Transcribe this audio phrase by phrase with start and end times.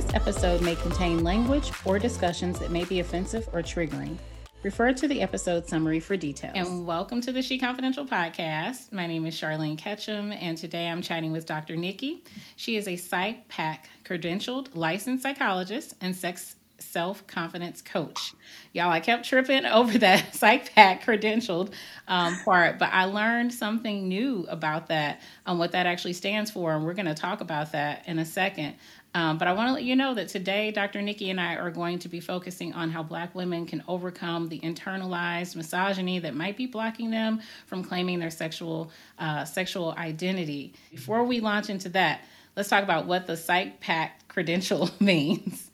[0.00, 4.16] This episode may contain language or discussions that may be offensive or triggering.
[4.62, 6.54] Refer to the episode summary for details.
[6.56, 8.92] And welcome to the She Confidential podcast.
[8.92, 11.76] My name is Charlene Ketchum, and today I'm chatting with Dr.
[11.76, 12.24] Nikki.
[12.56, 18.34] She is a PsyPact credentialed licensed psychologist and sex self confidence coach.
[18.72, 21.72] Y'all, I kept tripping over that Psych credentialed
[22.08, 26.50] um, part, but I learned something new about that, and um, what that actually stands
[26.50, 28.76] for, and we're going to talk about that in a second.
[29.12, 31.02] Um, but I want to let you know that today, Dr.
[31.02, 34.60] Nikki and I are going to be focusing on how Black women can overcome the
[34.60, 40.74] internalized misogyny that might be blocking them from claiming their sexual uh, sexual identity.
[40.92, 42.20] Before we launch into that,
[42.56, 45.70] let's talk about what the PsyPact credential means.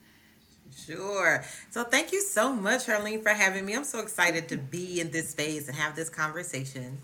[0.74, 1.44] Sure.
[1.70, 3.74] So thank you so much, Charlene, for having me.
[3.74, 6.98] I'm so excited to be in this space and have this conversation.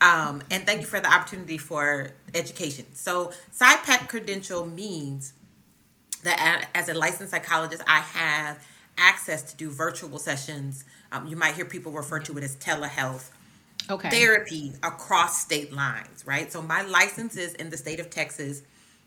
[0.00, 2.86] Um, and thank you for the opportunity for education.
[2.94, 5.32] So, Pack credential means
[6.24, 8.64] that as a licensed psychologist, I have
[8.96, 10.84] access to do virtual sessions.
[11.12, 13.30] Um, you might hear people refer to it as telehealth.
[13.90, 14.10] Okay.
[14.10, 16.52] Therapy across state lines, right?
[16.52, 18.62] So my license is in the state of Texas.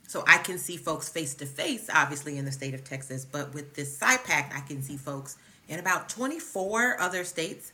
[0.08, 3.26] So I can see folks face to face, obviously, in the state of Texas.
[3.26, 5.38] But with this PsyPact, I can see folks
[5.70, 7.72] in about 24 other states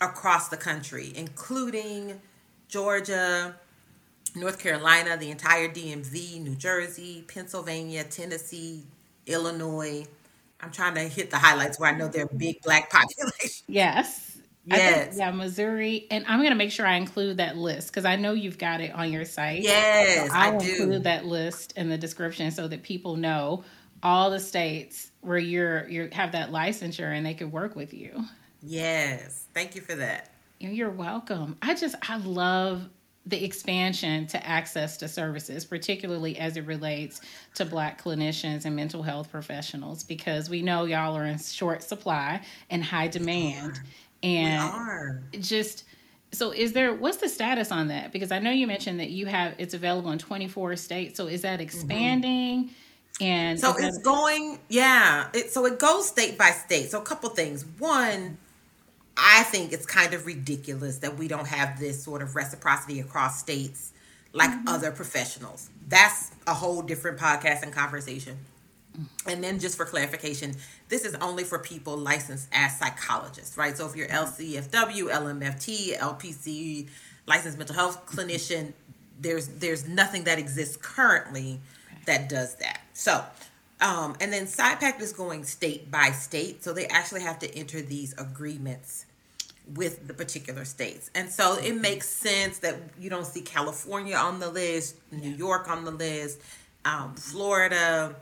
[0.00, 2.20] across the country, including
[2.68, 3.56] Georgia,
[4.34, 8.84] North Carolina, the entire DMV, New Jersey, Pennsylvania, Tennessee,
[9.26, 10.04] Illinois.
[10.60, 13.64] I'm trying to hit the highlights where I know they're big black population.
[13.66, 14.38] Yes.
[14.64, 15.08] Yes.
[15.08, 16.06] Think, yeah, Missouri.
[16.10, 18.80] And I'm going to make sure I include that list because I know you've got
[18.80, 19.62] it on your site.
[19.62, 23.64] Yes, so I will include that list in the description so that people know
[24.02, 28.24] all the states where you're you have that licensure and they could work with you.
[28.62, 29.46] Yes.
[29.54, 30.30] Thank you for that.
[30.58, 31.56] You're welcome.
[31.62, 32.88] I just I love
[33.26, 37.20] the expansion to access to services, particularly as it relates
[37.54, 42.40] to Black clinicians and mental health professionals, because we know y'all are in short supply
[42.70, 43.80] and high demand.
[44.22, 45.84] And just
[46.32, 48.12] so is there what's the status on that?
[48.12, 51.16] Because I know you mentioned that you have it's available in 24 states.
[51.16, 51.62] So is that mm-hmm.
[51.62, 52.64] expanding?
[52.64, 52.74] Mm-hmm.
[53.20, 55.28] And so it's going, yeah.
[55.34, 56.90] It, so it goes state by state.
[56.90, 57.66] So a couple things.
[57.78, 58.38] One,
[59.22, 63.38] I think it's kind of ridiculous that we don't have this sort of reciprocity across
[63.38, 63.92] states
[64.32, 64.68] like mm-hmm.
[64.68, 65.68] other professionals.
[65.88, 68.38] That's a whole different podcast and conversation.
[69.26, 70.56] And then, just for clarification,
[70.88, 73.76] this is only for people licensed as psychologists, right?
[73.76, 76.88] So, if you're LCSW, LMFT, LPC,
[77.26, 78.72] licensed mental health clinician,
[79.20, 81.60] there's there's nothing that exists currently
[82.06, 82.80] that does that.
[82.92, 83.24] So,
[83.80, 87.80] um, and then PsyPact is going state by state, so they actually have to enter
[87.80, 89.06] these agreements
[89.74, 91.10] with the particular states.
[91.14, 95.68] And so it makes sense that you don't see California on the list, New York
[95.70, 96.40] on the list,
[96.84, 98.16] um, Florida.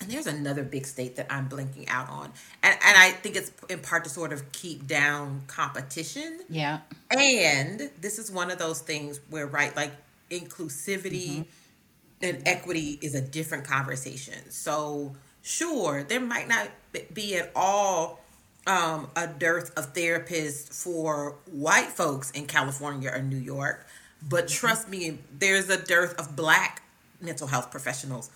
[0.00, 2.32] And there's another big state that I'm blinking out on.
[2.62, 6.40] And, and I think it's in part to sort of keep down competition.
[6.48, 6.80] Yeah.
[7.10, 9.92] And this is one of those things where, right, like
[10.30, 12.22] inclusivity mm-hmm.
[12.22, 14.50] and equity is a different conversation.
[14.50, 16.68] So, sure, there might not
[17.12, 18.20] be at all
[18.68, 23.86] um, a dearth of therapists for white folks in California or New York,
[24.28, 24.54] but mm-hmm.
[24.54, 26.82] trust me, there's a dearth of black
[27.20, 28.30] mental health professionals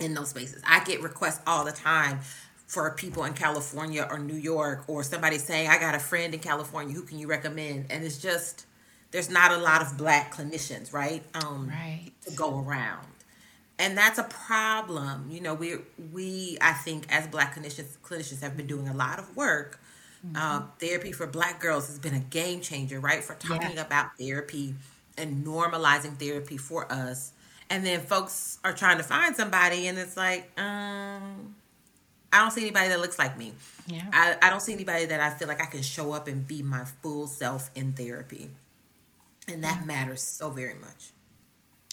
[0.00, 0.62] in those spaces.
[0.66, 2.20] I get requests all the time
[2.66, 6.40] for people in California or New York or somebody saying, I got a friend in
[6.40, 7.86] California, who can you recommend?
[7.90, 8.64] And it's just,
[9.10, 11.22] there's not a lot of black clinicians, right?
[11.34, 12.10] Um, right.
[12.26, 13.06] To go around
[13.78, 15.74] and that's a problem you know we
[16.12, 19.80] we i think as black clinicians clinicians have been doing a lot of work
[20.24, 20.36] mm-hmm.
[20.36, 23.82] uh, therapy for black girls has been a game changer right for talking yeah.
[23.82, 24.74] about therapy
[25.18, 27.32] and normalizing therapy for us
[27.70, 31.54] and then folks are trying to find somebody and it's like um
[32.32, 33.52] i don't see anybody that looks like me
[33.86, 34.04] yeah.
[34.12, 36.62] I, I don't see anybody that i feel like i can show up and be
[36.62, 38.50] my full self in therapy
[39.48, 39.86] and that yeah.
[39.86, 41.10] matters so very much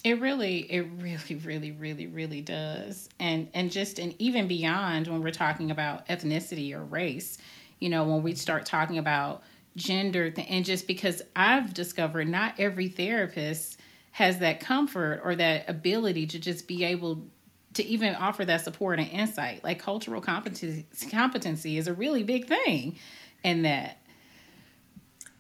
[0.04, 3.10] it really, it really, really, really, really does.
[3.20, 7.38] And and just and even beyond when we're talking about ethnicity or race,
[7.80, 9.44] you know, when we start talking about
[9.76, 13.80] gender and just because I've discovered not every therapist
[14.12, 17.28] has that comfort or that ability to just be able
[17.76, 19.64] to even offer that support and insight.
[19.64, 22.98] Like cultural competency competency is a really big thing
[23.44, 23.98] in that.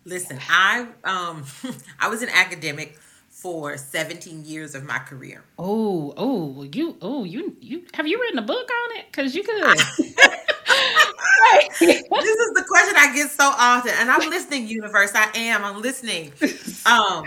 [0.05, 1.45] Listen, I um
[1.99, 2.97] I was an academic
[3.41, 5.43] for 17 years of my career.
[5.57, 9.05] Oh, oh, you, oh, you, you, have you written a book on it?
[9.11, 9.79] Because you could.
[11.79, 15.11] This is the question I get so often, and I'm listening, universe.
[15.15, 15.63] I am.
[15.63, 16.33] I'm listening.
[16.85, 17.25] Um,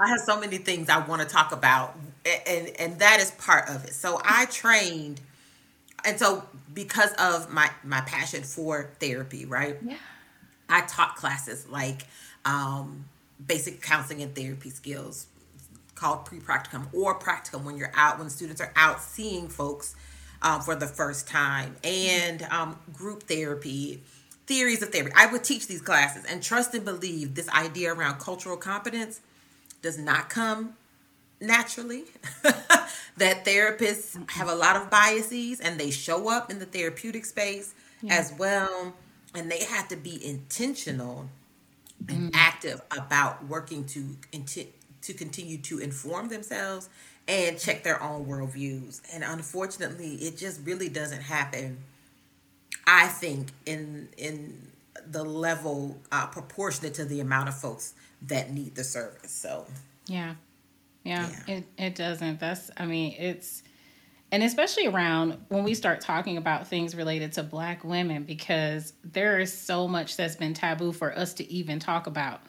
[0.00, 1.94] I have so many things I want to talk about,
[2.46, 3.92] and and that is part of it.
[3.92, 5.20] So I trained
[6.04, 9.76] and so because of my my passion for therapy, right?
[9.82, 9.96] Yeah.
[10.68, 12.06] I taught classes like
[12.44, 13.04] um,
[13.44, 15.26] basic counseling and therapy skills
[16.00, 19.94] called pre-practicum or practicum when you're out when students are out seeing folks
[20.40, 24.02] um, for the first time and um, group therapy
[24.46, 28.18] theories of therapy i would teach these classes and trust and believe this idea around
[28.18, 29.20] cultural competence
[29.82, 30.72] does not come
[31.38, 32.04] naturally
[33.18, 37.74] that therapists have a lot of biases and they show up in the therapeutic space
[38.00, 38.14] yeah.
[38.14, 38.94] as well
[39.34, 41.28] and they have to be intentional
[42.08, 42.34] and mm.
[42.34, 44.16] active about working to
[45.02, 46.88] to continue to inform themselves
[47.28, 49.00] and check their own worldviews.
[49.12, 51.78] And unfortunately it just really doesn't happen
[52.86, 54.70] i think in in
[55.06, 59.30] the level uh, proportionate to the amount of folks that need the service.
[59.30, 59.66] So
[60.06, 60.34] yeah.
[61.04, 61.54] Yeah, yeah.
[61.56, 62.40] it it doesn't.
[62.40, 63.62] That's i mean it's
[64.30, 69.38] and especially around when we start talking about things related to black women because there
[69.38, 72.42] is so much that's been taboo for us to even talk about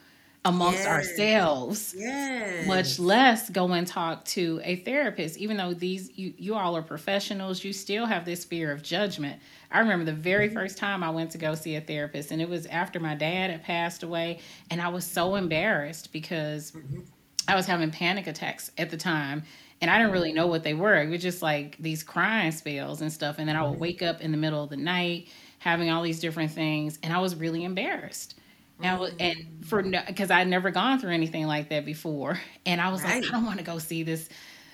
[0.44, 0.88] amongst yes.
[0.88, 2.66] ourselves yes.
[2.66, 6.82] much less go and talk to a therapist even though these you, you all are
[6.82, 9.40] professionals you still have this fear of judgment
[9.72, 10.58] i remember the very mm-hmm.
[10.58, 13.52] first time i went to go see a therapist and it was after my dad
[13.52, 14.40] had passed away
[14.72, 17.02] and i was so embarrassed because mm-hmm.
[17.48, 19.44] i was having panic attacks at the time
[19.80, 21.02] and I didn't really know what they were.
[21.02, 23.38] It was just like these crying spells and stuff.
[23.40, 25.28] And then I would wake up in the middle of the night
[25.62, 28.34] having all these different things, and I was really embarrassed.
[28.84, 32.90] And, was, and for because I'd never gone through anything like that before, and I
[32.90, 33.22] was right.
[33.22, 34.30] like, I don't want to go see this,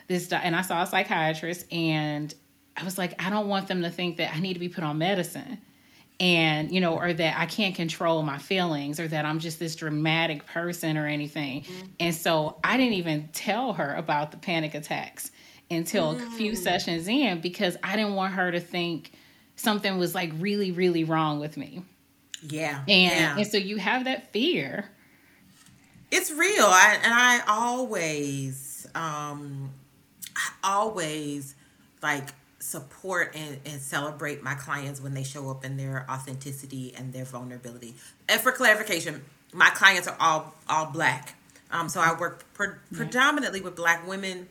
[0.07, 0.31] this.
[0.31, 2.33] And I saw a psychiatrist, and
[2.75, 4.83] I was like, I don't want them to think that I need to be put
[4.83, 5.59] on medicine
[6.19, 9.75] and you know or that i can't control my feelings or that i'm just this
[9.75, 11.85] dramatic person or anything mm-hmm.
[11.99, 15.31] and so i didn't even tell her about the panic attacks
[15.69, 16.27] until mm.
[16.27, 16.57] a few mm.
[16.57, 19.11] sessions in because i didn't want her to think
[19.55, 21.83] something was like really really wrong with me
[22.41, 23.37] yeah and yeah.
[23.37, 24.89] and so you have that fear
[26.11, 29.71] it's real I, and i always um
[30.35, 31.55] i always
[32.01, 32.29] like
[32.67, 37.23] support and, and celebrate my clients when they show up in their authenticity and their
[37.23, 37.95] vulnerability.
[38.27, 39.23] And for clarification,
[39.53, 41.35] my clients are all all black.
[41.71, 44.47] Um, so I work pre- predominantly with black women,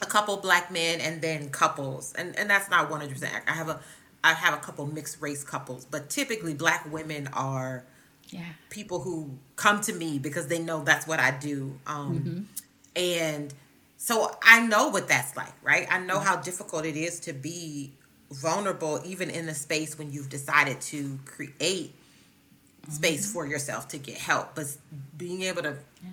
[0.00, 2.14] a couple black men, and then couples.
[2.16, 3.44] And and that's not one hundred percent.
[3.46, 3.80] I have a
[4.22, 7.84] I have a couple mixed race couples, but typically black women are
[8.28, 8.44] yeah.
[8.68, 11.78] people who come to me because they know that's what I do.
[11.86, 12.40] Um, mm-hmm.
[12.96, 13.54] And
[13.96, 15.86] so I know what that's like, right?
[15.90, 17.92] I know how difficult it is to be
[18.30, 21.94] vulnerable, even in the space when you've decided to create
[22.88, 23.32] space mm-hmm.
[23.32, 24.54] for yourself to get help.
[24.54, 24.66] But
[25.16, 26.10] being able to yeah.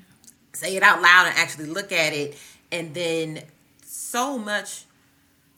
[0.54, 2.38] say it out loud and actually look at it,
[2.72, 3.44] and then
[3.84, 4.86] so much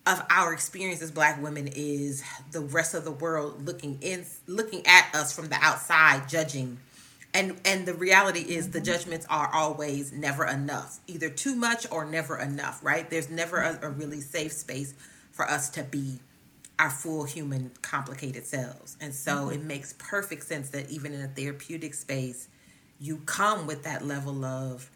[0.10, 4.86] of our experience as black women is the rest of the world looking in looking
[4.88, 6.80] at us from the outside judging.
[7.32, 12.06] And and the reality is the judgments are always never enough either too much or
[12.06, 13.08] never enough right?
[13.08, 14.96] There's never a, a, really safe space
[15.32, 16.20] for us to be
[16.80, 18.98] our full human complicated selves.
[19.00, 19.54] And so mm-hmm.
[19.54, 22.48] it makes perfect sense that even in a therapeutic space
[23.00, 24.90] you come with that level of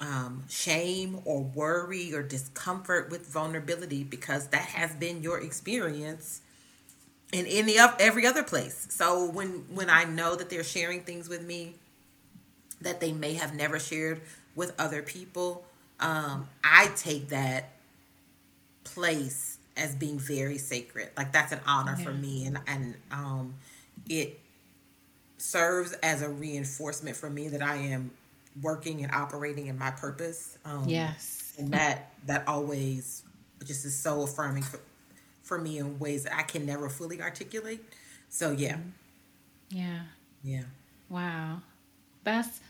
[0.00, 6.40] um, shame or worry or discomfort with vulnerability because that has been your experience
[7.32, 8.86] in any of every other place.
[8.90, 11.74] So when when I know that they're sharing things with me
[12.80, 14.22] that they may have never shared
[14.56, 15.64] with other people,
[16.00, 17.72] um, I take that
[18.84, 21.10] place as being very sacred.
[21.16, 22.04] Like that's an honor yeah.
[22.04, 23.54] for me, and and um,
[24.08, 24.40] it
[25.36, 28.10] serves as a reinforcement for me that I am
[28.60, 30.58] working and operating in my purpose.
[30.64, 33.22] Um, yes, and that that always
[33.64, 34.80] just is so affirming for,
[35.42, 37.80] for me in ways that I can never fully articulate.
[38.28, 38.78] So yeah.
[39.70, 40.00] Yeah.
[40.42, 40.62] Yeah.
[41.08, 41.62] Wow.
[42.24, 42.60] That's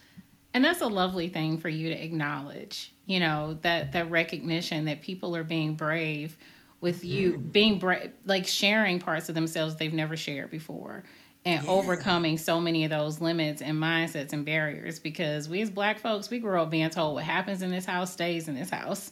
[0.53, 5.01] and that's a lovely thing for you to acknowledge, you know, that that recognition that
[5.03, 6.37] people are being brave
[6.81, 7.53] with you mm.
[7.53, 11.05] being brave like sharing parts of themselves they've never shared before
[11.44, 11.70] and yeah.
[11.70, 16.28] overcoming so many of those limits and mindsets and barriers because we as black folks
[16.28, 19.11] we grew up being told what happens in this house stays in this house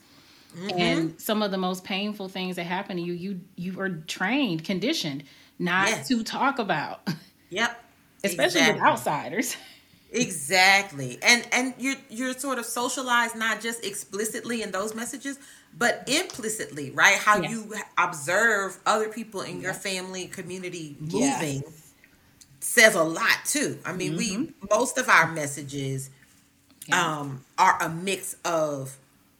[0.57, 0.79] Mm-hmm.
[0.79, 4.65] And some of the most painful things that happen to you, you you are trained,
[4.65, 5.25] conditioned
[5.59, 6.09] not yes.
[6.09, 7.07] to talk about.
[7.51, 7.83] Yep.
[8.25, 8.75] Especially exactly.
[8.75, 9.57] with outsiders.
[10.13, 11.19] Exactly.
[11.23, 15.39] And and you're you're sort of socialized not just explicitly in those messages,
[15.75, 17.17] but implicitly, right?
[17.17, 17.51] How yes.
[17.51, 19.63] you observe other people in yes.
[19.63, 21.63] your family community moving.
[22.69, 23.79] Says a lot too.
[23.85, 24.45] I mean, mm-hmm.
[24.45, 26.11] we most of our messages
[26.93, 28.97] um are a mix of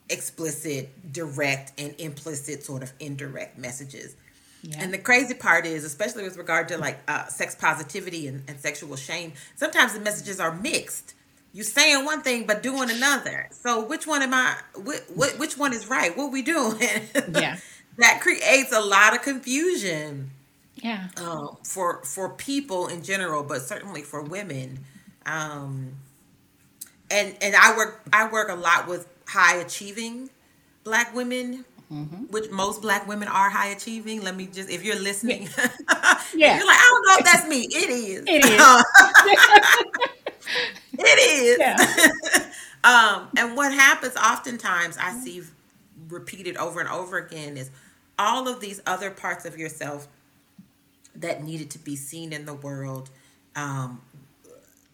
[0.09, 4.15] explicit, direct, and implicit sort of indirect messages.
[4.61, 4.77] Yeah.
[4.79, 8.59] And the crazy part is, especially with regard to like uh, sex positivity and, and
[8.59, 11.13] sexual shame, sometimes the messages are mixed.
[11.53, 13.47] You saying one thing but doing another.
[13.51, 14.55] So which one am I?
[14.75, 16.15] Which, which one is right?
[16.17, 16.79] What we doing?
[17.33, 17.57] Yeah,
[17.97, 20.31] that creates a lot of confusion.
[20.81, 24.79] Yeah, um, for for people in general, but certainly for women.
[25.25, 25.93] Um,
[27.11, 30.29] and and I work I work a lot with high achieving
[30.83, 32.25] black women Mm-hmm.
[32.25, 34.21] which most black women are high achieving.
[34.21, 35.67] Let me just, if you're listening, yeah,
[36.35, 36.57] yeah.
[36.57, 37.61] you're like, I don't know if that's me.
[37.63, 38.23] It is.
[38.27, 38.61] It is.
[40.99, 41.57] it is.
[41.59, 41.79] Yeah.
[42.83, 45.41] um, and what happens oftentimes, I see
[46.09, 47.71] repeated over and over again, is
[48.19, 50.07] all of these other parts of yourself
[51.19, 53.09] that needed to be seen in the world
[53.55, 54.01] um,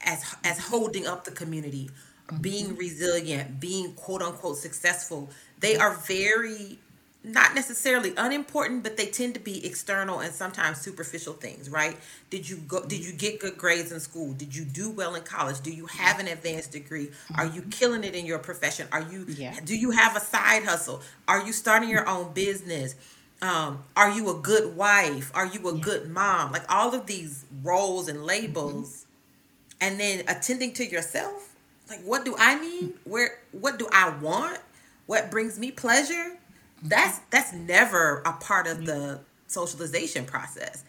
[0.02, 1.90] as as holding up the community,
[2.28, 2.42] mm-hmm.
[2.42, 5.30] being resilient, being quote unquote successful.
[5.60, 6.80] They are very
[7.26, 11.98] not necessarily unimportant, but they tend to be external and sometimes superficial things, right?
[12.30, 14.34] Did you go did you get good grades in school?
[14.34, 15.62] Did you do well in college?
[15.62, 17.10] Do you have an advanced degree?
[17.36, 18.88] Are you killing it in your profession?
[18.92, 19.60] Are you yeah.
[19.64, 21.02] do you have a side hustle?
[21.28, 22.96] Are you starting your own business?
[23.46, 25.32] Um, are you a good wife?
[25.36, 26.52] Are you a good mom?
[26.52, 29.88] Like all of these roles and labels mm-hmm.
[29.88, 31.54] and then attending to yourself.
[31.90, 34.60] Like what do I need Where what do I want?
[35.06, 36.38] What brings me pleasure?
[36.86, 40.84] that's that's never a part of the socialization process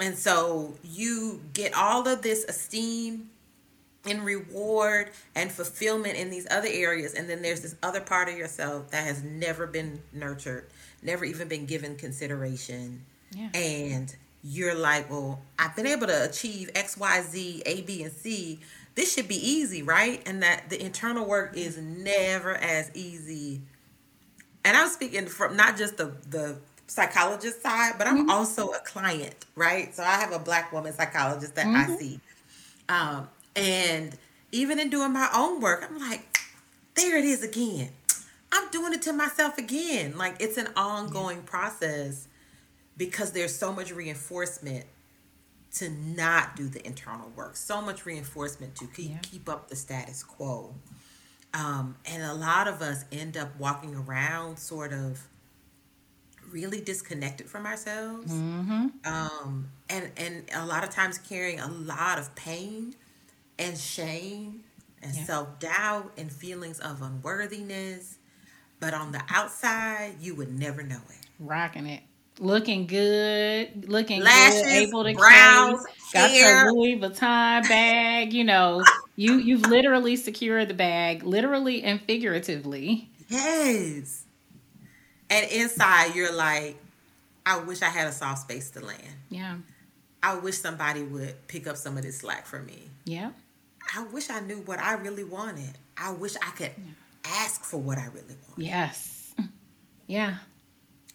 [0.00, 3.30] and so you get all of this esteem
[4.04, 8.36] and reward and fulfillment in these other areas and then there's this other part of
[8.36, 10.66] yourself that has never been nurtured
[11.02, 13.04] never even been given consideration
[13.34, 13.48] yeah.
[13.54, 18.12] and you're like well i've been able to achieve x y z a b and
[18.12, 18.58] c
[18.94, 23.60] this should be easy right and that the internal work is never as easy
[24.64, 26.56] and I'm speaking from not just the the
[26.86, 28.30] psychologist side, but I'm mm-hmm.
[28.30, 29.94] also a client, right?
[29.94, 31.92] So I have a black woman psychologist that mm-hmm.
[31.92, 32.20] I see.
[32.88, 34.16] Um, and
[34.50, 36.38] even in doing my own work, I'm like,
[36.94, 37.90] there it is again.
[38.52, 40.16] I'm doing it to myself again.
[40.16, 41.42] Like it's an ongoing yeah.
[41.50, 42.28] process
[42.96, 44.84] because there's so much reinforcement
[45.76, 49.18] to not do the internal work, so much reinforcement to keep, yeah.
[49.22, 50.74] keep up the status quo.
[51.54, 55.26] Um, and a lot of us end up walking around sort of
[56.50, 58.32] really disconnected from ourselves.
[58.32, 58.88] Mm-hmm.
[59.04, 62.94] Um, and, and a lot of times carrying a lot of pain
[63.58, 64.64] and shame
[65.02, 65.24] and yeah.
[65.24, 68.18] self doubt and feelings of unworthiness.
[68.82, 71.26] But on the outside, you would never know it.
[71.38, 72.02] Rocking it
[72.38, 78.32] looking good, looking Lashes, good, able to brows, carry, got your Louis Vuitton bag.
[78.32, 78.82] You know,
[79.16, 83.08] you you've literally secured the bag, literally and figuratively.
[83.28, 84.24] Yes.
[85.30, 86.76] And inside, you're like,
[87.46, 89.00] I wish I had a soft space to land.
[89.30, 89.56] Yeah.
[90.22, 92.90] I wish somebody would pick up some of this slack for me.
[93.04, 93.30] Yeah.
[93.96, 95.78] I wish I knew what I really wanted.
[95.96, 96.92] I wish I could yeah.
[97.24, 98.58] Ask for what I really want.
[98.58, 99.34] Yes.
[100.06, 100.36] Yeah.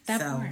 [0.06, 0.50] That so, part.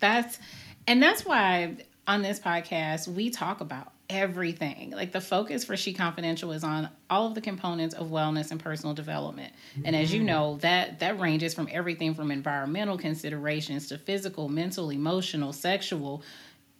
[0.00, 0.38] That's
[0.86, 4.90] and that's why on this podcast we talk about everything.
[4.90, 8.60] Like the focus for She Confidential is on all of the components of wellness and
[8.60, 9.52] personal development.
[9.72, 9.86] Mm-hmm.
[9.86, 10.26] And as you mm-hmm.
[10.26, 16.22] know, that that ranges from everything from environmental considerations to physical, mental, emotional, sexual,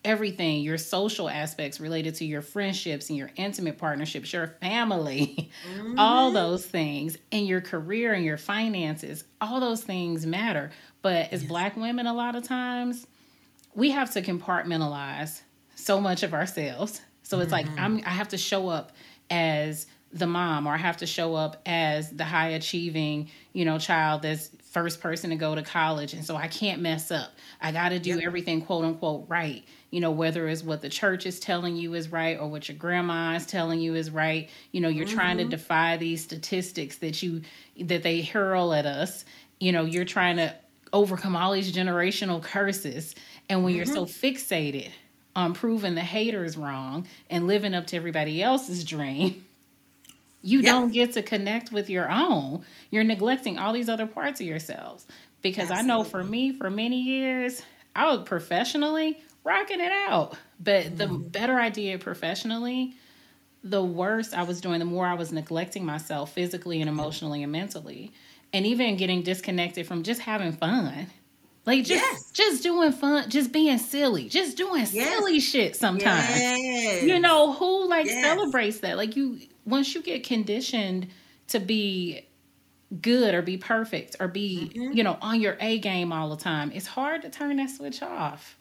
[0.07, 5.99] everything, your social aspects related to your friendships and your intimate partnerships, your family, mm-hmm.
[5.99, 10.71] all those things, and your career and your finances, all those things matter.
[11.03, 11.49] But as yes.
[11.49, 13.07] black women, a lot of times,
[13.75, 15.43] we have to compartmentalize
[15.75, 17.03] so much of ourselves.
[17.23, 17.69] So it's mm-hmm.
[17.75, 18.93] like I'm I have to show up
[19.29, 23.79] as the mom or I have to show up as the high achieving, you know,
[23.79, 27.31] child that's first person to go to college and so I can't mess up.
[27.61, 28.25] I got to do yep.
[28.25, 29.65] everything quote unquote right.
[29.91, 32.77] You know, whether it's what the church is telling you is right or what your
[32.77, 34.51] grandma is telling you is right.
[34.73, 35.17] You know, you're mm-hmm.
[35.17, 35.51] trying to mm-hmm.
[35.51, 37.43] defy these statistics that you
[37.81, 39.25] that they hurl at us.
[39.61, 40.55] You know, you're trying to
[40.93, 43.15] overcome all these generational curses.
[43.49, 43.77] And when mm-hmm.
[43.77, 44.27] you're so mm-hmm.
[44.27, 44.91] fixated
[45.35, 49.45] on proving the haters wrong and living up to everybody else's dream,
[50.43, 50.67] you yep.
[50.67, 52.65] don't get to connect with your own.
[52.91, 55.07] You're neglecting all these other parts of yourselves.
[55.43, 55.93] Because Absolutely.
[55.93, 57.63] I know for me, for many years,
[57.95, 60.37] I was professionally rocking it out.
[60.61, 60.97] But mm-hmm.
[60.97, 62.97] the better I did professionally,
[63.63, 67.53] the worse I was doing, the more I was neglecting myself physically and emotionally and
[67.53, 68.13] mentally
[68.53, 71.07] and even getting disconnected from just having fun.
[71.65, 72.31] Like just yes.
[72.33, 74.93] just doing fun, just being silly, just doing yes.
[74.93, 76.29] silly shit sometimes.
[76.29, 77.03] Yes.
[77.03, 78.97] You know, who like celebrates that?
[78.97, 81.09] Like you once you get conditioned
[81.49, 82.25] to be
[83.03, 84.97] good or be perfect or be, mm-hmm.
[84.97, 88.01] you know, on your A game all the time, it's hard to turn that switch
[88.01, 88.57] off.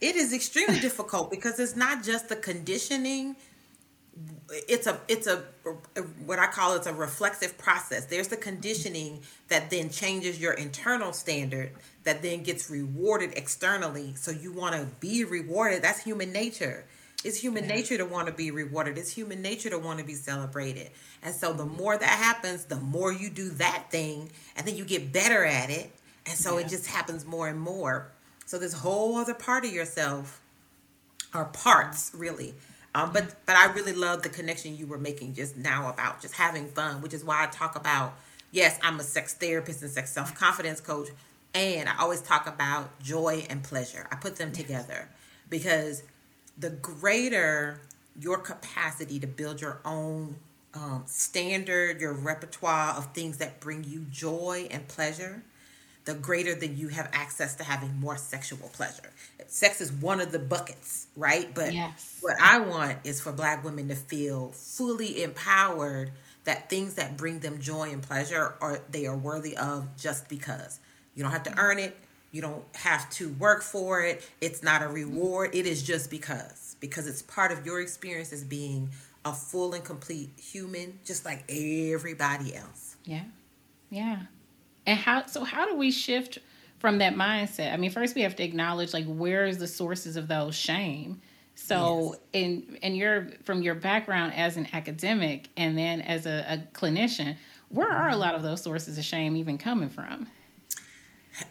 [0.00, 3.36] It is extremely difficult because it's not just the conditioning
[4.68, 5.44] it's a it's a,
[5.96, 8.06] a, what I call it's a reflexive process.
[8.06, 11.72] There's the conditioning that then changes your internal standard
[12.04, 14.14] that then gets rewarded externally.
[14.16, 15.82] So you want to be rewarded.
[15.82, 16.84] That's human nature.
[17.22, 17.74] It's human yeah.
[17.74, 18.96] nature to want to be rewarded.
[18.96, 20.90] It's human nature to want to be celebrated.
[21.22, 24.84] And so the more that happens, the more you do that thing, and then you
[24.84, 25.92] get better at it.
[26.26, 26.64] And so yeah.
[26.64, 28.10] it just happens more and more.
[28.50, 30.40] So this whole other part of yourself,
[31.32, 32.52] or parts really,
[32.96, 36.34] um, but but I really love the connection you were making just now about just
[36.34, 38.14] having fun, which is why I talk about
[38.50, 41.10] yes, I'm a sex therapist and sex self confidence coach,
[41.54, 44.08] and I always talk about joy and pleasure.
[44.10, 45.08] I put them together
[45.48, 46.02] because
[46.58, 47.80] the greater
[48.18, 50.34] your capacity to build your own
[50.74, 55.44] um, standard, your repertoire of things that bring you joy and pleasure,
[56.04, 59.12] the greater that you have access to having more sexual pleasure.
[59.46, 61.52] Sex is one of the buckets, right?
[61.54, 62.18] But yes.
[62.20, 66.12] what I want is for black women to feel fully empowered
[66.44, 70.80] that things that bring them joy and pleasure are they are worthy of just because.
[71.14, 71.96] You don't have to earn it.
[72.32, 74.28] You don't have to work for it.
[74.40, 75.50] It's not a reward.
[75.54, 78.90] It is just because because it's part of your experience as being
[79.24, 82.96] a full and complete human just like everybody else.
[83.04, 83.24] Yeah.
[83.90, 84.22] Yeah.
[84.86, 86.38] And how so how do we shift
[86.78, 87.72] from that mindset?
[87.72, 91.20] I mean, first we have to acknowledge like where is the sources of those shame?
[91.54, 92.20] So yes.
[92.44, 97.36] in in your from your background as an academic and then as a, a clinician,
[97.68, 100.26] where are a lot of those sources of shame even coming from?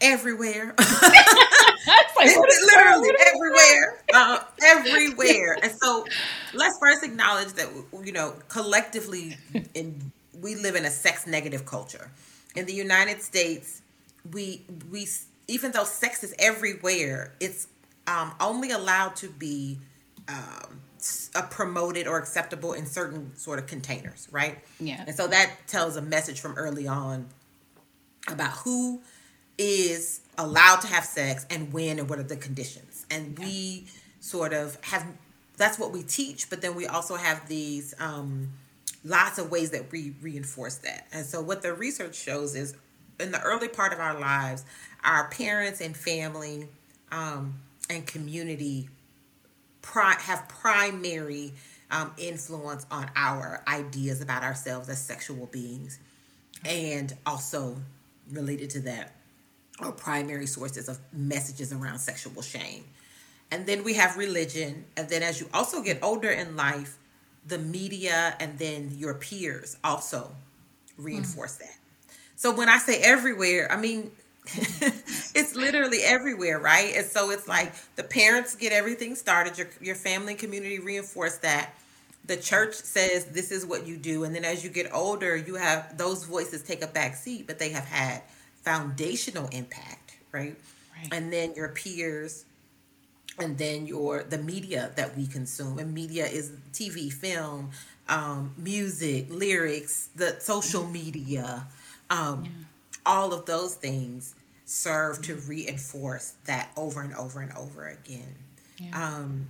[0.00, 0.74] Everywhere.
[1.02, 5.56] like, literally everywhere, uh, everywhere.
[5.62, 6.06] And so,
[6.54, 7.68] let's first acknowledge that
[8.04, 9.36] you know collectively,
[9.74, 12.10] in we live in a sex negative culture
[12.54, 13.82] in the United States,
[14.32, 15.06] we we
[15.48, 17.66] even though sex is everywhere, it's
[18.06, 19.78] um, only allowed to be
[20.28, 20.80] um,
[21.34, 24.58] uh, promoted or acceptable in certain sort of containers, right?
[24.78, 25.02] Yeah.
[25.06, 27.26] And so that tells a message from early on
[28.28, 29.00] about who
[29.58, 33.06] is allowed to have sex and when and what are the conditions.
[33.10, 33.86] And we
[34.20, 35.06] sort of have
[35.56, 38.50] that's what we teach, but then we also have these um,
[39.04, 41.06] lots of ways that we reinforce that.
[41.12, 42.74] And so, what the research shows is
[43.18, 44.64] in the early part of our lives,
[45.04, 46.68] our parents and family
[47.12, 47.54] um,
[47.88, 48.88] and community
[49.82, 51.52] pri- have primary
[51.90, 55.98] um, influence on our ideas about ourselves as sexual beings.
[56.64, 57.76] And also
[58.30, 59.14] related to that
[59.80, 62.84] are primary sources of messages around sexual shame.
[63.50, 64.84] And then we have religion.
[64.96, 66.98] And then as you also get older in life,
[67.46, 70.32] the media and then your peers also
[70.96, 71.60] reinforce mm.
[71.60, 71.76] that.
[72.36, 74.10] So when I say everywhere, I mean
[74.46, 76.94] it's literally everywhere, right?
[76.96, 81.38] And so it's like the parents get everything started, your your family and community reinforce
[81.38, 81.74] that.
[82.26, 85.56] The church says this is what you do, and then as you get older, you
[85.56, 88.22] have those voices take a back seat, but they have had
[88.62, 90.56] foundational impact, right?
[90.96, 91.08] right.
[91.12, 92.44] And then your peers
[93.40, 97.70] and then your the media that we consume and media is tv film
[98.08, 101.66] um, music lyrics the social media
[102.10, 102.50] um, yeah.
[103.06, 108.34] all of those things serve to reinforce that over and over and over again
[108.78, 109.14] yeah.
[109.16, 109.46] um,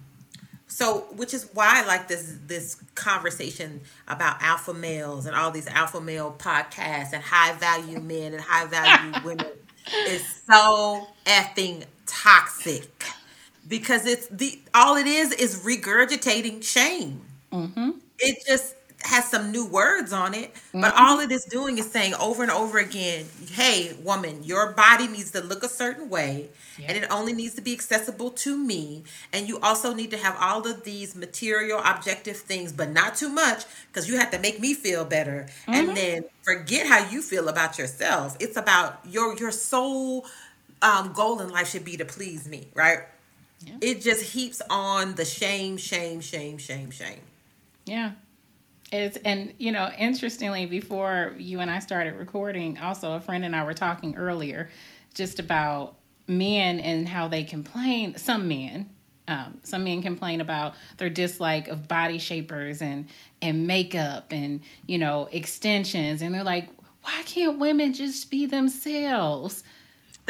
[0.67, 5.67] so which is why i like this this conversation about alpha males and all these
[5.69, 9.47] alpha male podcasts and high value men and high value women
[10.07, 13.05] is so effing toxic
[13.69, 17.21] because it's the all it is is regurgitating shame.
[17.53, 17.91] Mm-hmm.
[18.19, 20.83] It just has some new words on it, mm-hmm.
[20.83, 25.09] but all it is doing is saying over and over again, "Hey, woman, your body
[25.09, 26.89] needs to look a certain way, yeah.
[26.89, 29.05] and it only needs to be accessible to me.
[29.33, 33.29] And you also need to have all of these material, objective things, but not too
[33.29, 35.47] much, because you have to make me feel better.
[35.63, 35.75] Mm-hmm.
[35.75, 38.37] And then forget how you feel about yourself.
[38.41, 40.27] It's about your your sole
[40.83, 43.01] um, goal in life should be to please me, right?
[43.61, 43.75] Yeah.
[43.81, 47.21] It just heaps on the shame, shame, shame, shame, shame.
[47.85, 48.13] Yeah.
[48.93, 53.55] It's and you know, interestingly, before you and I started recording, also a friend and
[53.55, 54.71] I were talking earlier
[55.15, 55.97] just about
[56.27, 58.17] men and how they complain.
[58.17, 58.91] Some men,
[59.29, 63.07] um, some men complain about their dislike of body shapers and
[63.43, 66.69] and makeup and you know extensions, and they're like,
[67.03, 69.63] why can't women just be themselves?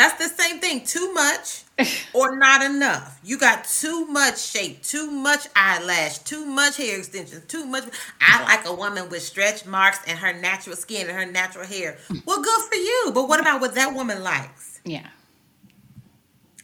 [0.01, 0.87] That's the same thing.
[0.87, 1.65] Too much
[2.15, 3.21] or not enough.
[3.23, 7.85] You got too much shape, too much eyelash, too much hair extensions, too much.
[8.19, 11.99] I like a woman with stretch marks and her natural skin and her natural hair.
[12.25, 13.11] Well, good for you.
[13.13, 14.81] But what about what that woman likes?
[14.87, 15.07] Yeah.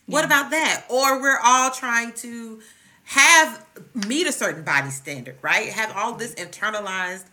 [0.07, 0.87] What about that?
[0.89, 2.63] Or we're all trying to
[3.05, 5.69] have meet a certain body standard, right?
[5.69, 7.27] Have all this internalized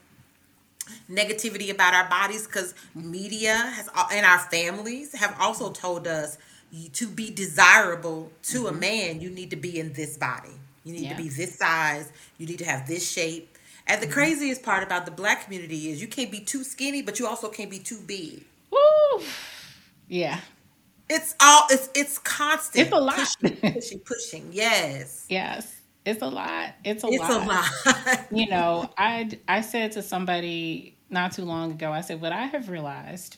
[1.09, 6.37] negativity about our bodies because media has and our families have also told us
[6.93, 8.75] to be desirable to mm-hmm.
[8.75, 10.49] a man, you need to be in this body.
[10.83, 11.15] You need yeah.
[11.15, 12.11] to be this size.
[12.37, 13.57] You need to have this shape.
[13.85, 14.13] And the mm-hmm.
[14.13, 17.49] craziest part about the black community is you can't be too skinny, but you also
[17.49, 18.43] can't be too big.
[18.71, 19.23] Woo!
[20.07, 20.39] Yeah.
[21.09, 22.87] It's all it's it's constant.
[22.87, 23.15] It's a lot.
[23.15, 24.49] Pushing, pushing, pushing.
[24.51, 25.25] Yes.
[25.29, 25.72] Yes.
[26.05, 26.73] It's a lot.
[26.83, 27.43] It's a it's lot.
[27.43, 28.25] a lot.
[28.31, 32.45] you know, I I said to somebody not too long ago, I said, what I
[32.45, 33.37] have realized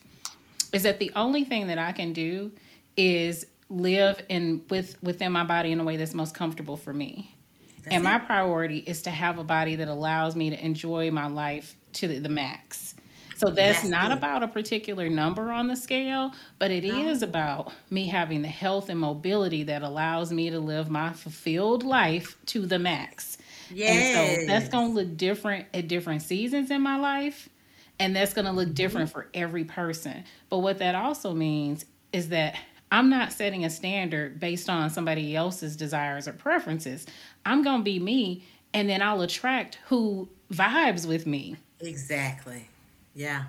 [0.73, 2.51] is that the only thing that I can do
[2.97, 7.35] is live in with within my body in a way that's most comfortable for me.
[7.83, 11.27] That's and my priority is to have a body that allows me to enjoy my
[11.27, 12.95] life to the, the max.
[13.35, 14.17] So that's, that's not good.
[14.17, 17.07] about a particular number on the scale, but it no.
[17.09, 21.83] is about me having the health and mobility that allows me to live my fulfilled
[21.83, 23.37] life to the max.
[23.73, 24.15] Yes.
[24.15, 27.49] And so that's going to look different at different seasons in my life.
[27.99, 28.75] And that's going to look mm-hmm.
[28.75, 29.19] different mm-hmm.
[29.19, 30.23] for every person.
[30.49, 32.55] But what that also means is that
[32.91, 37.05] I'm not setting a standard based on somebody else's desires or preferences.
[37.45, 41.57] I'm going to be me, and then I'll attract who vibes with me.
[41.81, 42.67] Exactly.
[43.15, 43.45] Yeah.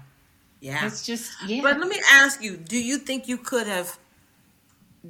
[0.60, 0.86] Yeah.
[0.86, 1.60] It's just yeah.
[1.62, 3.98] But let me ask you, do you think you could have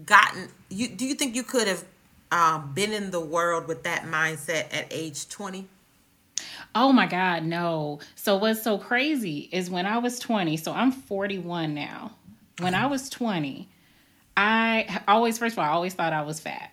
[0.05, 1.85] gotten you do you think you could have
[2.33, 5.69] um, been in the world with that mindset at age 20?
[6.75, 8.01] Oh my God, no.
[8.17, 12.13] So what's so crazy is when I was 20, so I'm 41 now.
[12.59, 13.69] When I was 20,
[14.37, 16.71] I always, first of all, I always thought I was fat.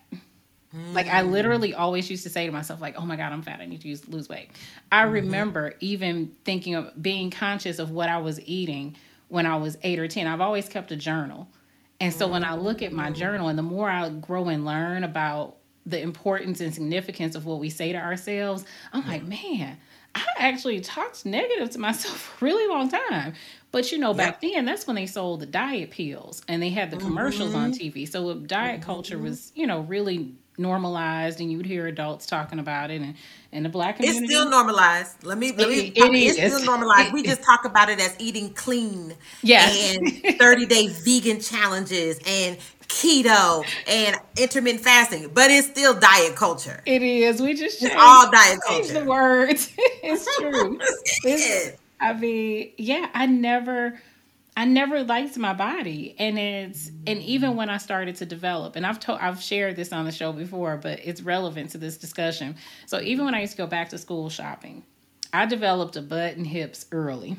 [0.92, 3.60] Like I literally always used to say to myself, like, "Oh my God, I'm fat.
[3.60, 4.50] I need to use, lose weight."
[4.90, 5.12] I mm-hmm.
[5.12, 8.96] remember even thinking of being conscious of what I was eating
[9.28, 10.26] when I was eight or ten.
[10.26, 11.48] I've always kept a journal,
[12.00, 13.14] and so when I look at my mm.
[13.14, 15.56] journal, and the more I grow and learn about
[15.86, 19.76] the importance and significance of what we say to ourselves, I'm like, man,
[20.14, 23.34] I actually talked negative to myself for a really long time.
[23.70, 26.90] But you know, back then, that's when they sold the diet pills and they had
[26.90, 27.58] the commercials mm-hmm.
[27.58, 28.08] on TV.
[28.08, 28.84] So diet mm-hmm.
[28.84, 33.14] culture was, you know, really normalized and you'd hear adults talking about it and
[33.52, 34.24] in the black community.
[34.24, 35.24] it's still normalized.
[35.24, 36.54] Let me let me it, it it's is.
[36.54, 37.12] still normalized.
[37.12, 39.96] We just talk about it as eating clean yes.
[39.96, 46.82] and 30 day vegan challenges and keto and intermittent fasting but it's still diet culture.
[46.86, 47.40] It is.
[47.40, 49.72] We just it's all diet culture the words.
[50.06, 50.78] It's true.
[51.24, 53.98] It's, i mean yeah i never
[54.56, 58.86] I never liked my body and it's and even when I started to develop and
[58.86, 62.56] I've told I've shared this on the show before but it's relevant to this discussion.
[62.86, 64.84] So even when I used to go back to school shopping,
[65.32, 67.36] I developed a butt and hips early.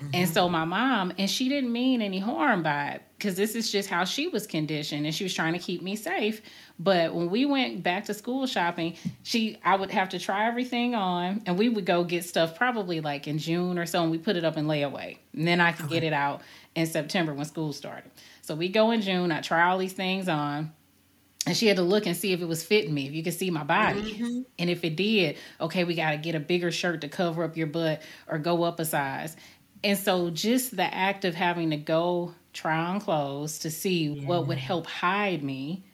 [0.00, 0.10] Mm-hmm.
[0.14, 3.72] And so my mom, and she didn't mean any harm by it because this is
[3.72, 6.40] just how she was conditioned and she was trying to keep me safe.
[6.78, 10.94] But when we went back to school shopping, she I would have to try everything
[10.94, 14.18] on and we would go get stuff probably like in June or so and we
[14.18, 15.18] put it up in layaway.
[15.32, 15.94] And then I could okay.
[15.94, 16.42] get it out
[16.76, 18.10] in September when school started.
[18.42, 20.72] So we go in June, I try all these things on.
[21.46, 23.32] And she had to look and see if it was fitting me, if you could
[23.32, 24.14] see my body.
[24.14, 24.42] Mm-hmm.
[24.58, 27.56] And if it did, okay, we got to get a bigger shirt to cover up
[27.56, 29.34] your butt or go up a size.
[29.84, 34.26] And so just the act of having to go try on clothes to see yeah.
[34.26, 35.84] what would help hide me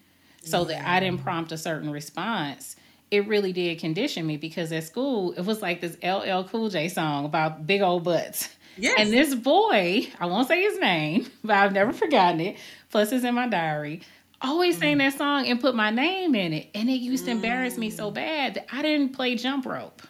[0.43, 0.79] so yeah.
[0.79, 2.77] that I didn't prompt a certain response,
[3.11, 6.89] it really did condition me because at school it was like this LL Cool J
[6.89, 8.49] song about big old butts.
[8.77, 8.97] Yes.
[8.99, 12.57] And this boy, I won't say his name, but I've never forgotten it.
[12.91, 14.01] Plus, it's in my diary.
[14.41, 14.81] Always mm.
[14.81, 16.71] sang that song and put my name in it.
[16.75, 20.03] And it used to embarrass me so bad that I didn't play jump rope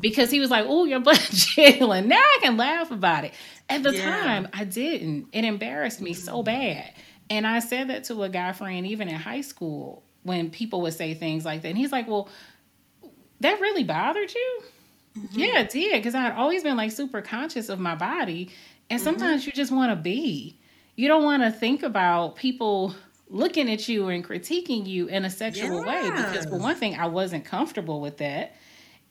[0.00, 3.32] because he was like, "Oh, your butt jiggling." Now I can laugh about it.
[3.68, 4.04] At the yeah.
[4.04, 5.28] time, I didn't.
[5.32, 6.92] It embarrassed me so bad.
[7.28, 10.94] And I said that to a guy friend, even in high school, when people would
[10.94, 11.68] say things like that.
[11.68, 12.28] And he's like, "Well,
[13.40, 14.62] that really bothered you?"
[15.18, 15.38] Mm-hmm.
[15.38, 18.50] Yeah, it did because I had always been like super conscious of my body,
[18.90, 19.04] and mm-hmm.
[19.04, 19.48] sometimes mm-hmm.
[19.48, 20.58] you just want to be.
[20.94, 22.94] You don't want to think about people
[23.28, 26.04] looking at you and critiquing you in a sexual yeah.
[26.04, 28.56] way because for one thing, I wasn't comfortable with that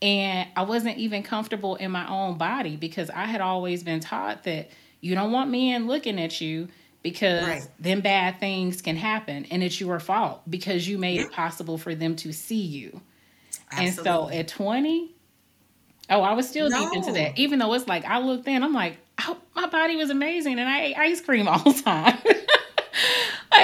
[0.01, 4.43] and I wasn't even comfortable in my own body because I had always been taught
[4.43, 4.69] that
[5.01, 6.67] you don't want men looking at you
[7.01, 7.67] because right.
[7.79, 11.93] then bad things can happen and it's your fault because you made it possible for
[11.93, 12.99] them to see you.
[13.71, 13.85] Absolutely.
[13.85, 15.15] And so at 20,
[16.09, 16.79] oh, I was still no.
[16.79, 17.37] deep into that.
[17.37, 20.67] Even though it's like I looked in, I'm like, oh, my body was amazing and
[20.67, 22.17] I ate ice cream all the time.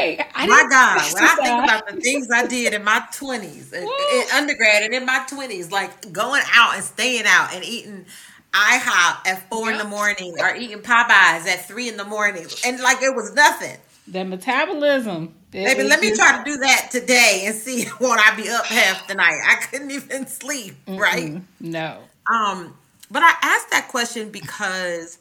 [0.10, 3.74] like, I my God, when I think about the things I did in my twenties,
[3.74, 8.06] in, in undergrad and in my twenties, like going out and staying out and eating
[8.54, 9.74] IHOP at four yep.
[9.74, 13.34] in the morning or eating Popeyes at three in the morning, and like it was
[13.34, 13.78] nothing.
[14.08, 18.50] The metabolism Baby, let me try to do that today and see won't I be
[18.50, 19.38] up half the night.
[19.46, 21.42] I couldn't even sleep, Mm-mm, right?
[21.60, 22.00] No.
[22.32, 22.78] Um,
[23.10, 25.18] but I asked that question because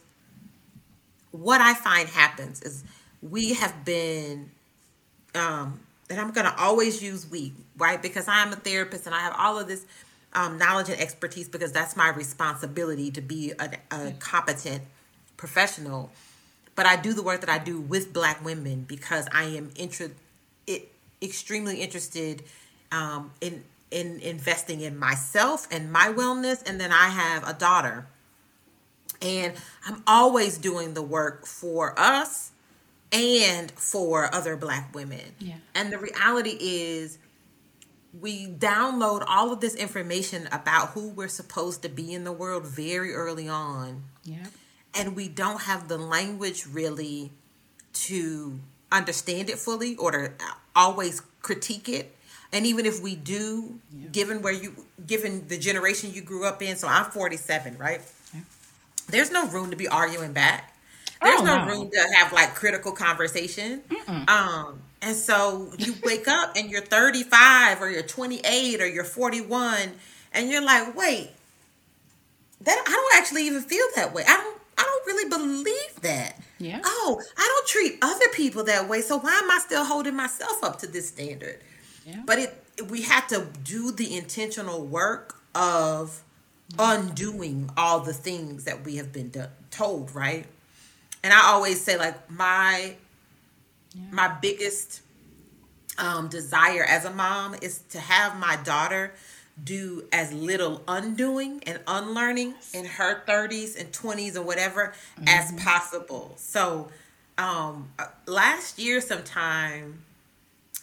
[1.33, 2.85] what I find happens is
[3.21, 4.53] we have been
[5.35, 8.03] um and I'm gonna always use we, right?
[8.03, 9.87] Because I'm a therapist and I have all of this
[10.33, 14.83] um, knowledge and expertise because that's my responsibility to be a, a competent
[15.37, 16.11] professional.
[16.75, 20.13] But I do the work that I do with Black women because I am inter-
[20.67, 20.91] it,
[21.23, 22.43] extremely interested
[22.93, 28.07] um, in in investing in myself and my wellness, and then I have a daughter,
[29.21, 32.50] and I'm always doing the work for us
[33.13, 35.35] and for other Black women.
[35.39, 35.57] Yeah.
[35.75, 37.19] And the reality is
[38.19, 42.67] we download all of this information about who we're supposed to be in the world
[42.67, 44.05] very early on.
[44.25, 44.47] Yeah
[44.95, 47.31] and we don't have the language really
[47.93, 48.59] to
[48.93, 50.33] understand it fully or to
[50.75, 52.17] always critique it
[52.53, 54.09] and even if we do yeah.
[54.09, 54.75] given where you
[55.07, 58.01] given the generation you grew up in so i'm 47 right
[58.35, 58.41] yeah.
[59.09, 60.77] there's no room to be arguing back
[61.23, 64.29] there's oh, no, no, room to have like critical conversation Mm-mm.
[64.29, 69.93] um and so you wake up and you're 35 or you're 28 or you're 41
[70.33, 71.31] and you're like wait
[72.61, 76.41] that i don't actually even feel that way i don't I don't really believe that.
[76.59, 76.81] Yeah.
[76.83, 79.03] Oh, I don't treat other people that way.
[79.03, 81.61] So why am I still holding myself up to this standard?
[82.07, 82.23] Yeah.
[82.25, 86.23] But it we have to do the intentional work of
[86.79, 90.47] undoing all the things that we have been do- told, right?
[91.23, 92.95] And I always say like my
[93.95, 94.03] yeah.
[94.11, 95.03] my biggest
[95.99, 99.13] um, desire as a mom is to have my daughter
[99.63, 105.29] do as little undoing and unlearning in her 30s and 20s or whatever mm-hmm.
[105.29, 106.33] as possible.
[106.37, 106.89] So,
[107.37, 110.03] um, uh, last year sometime,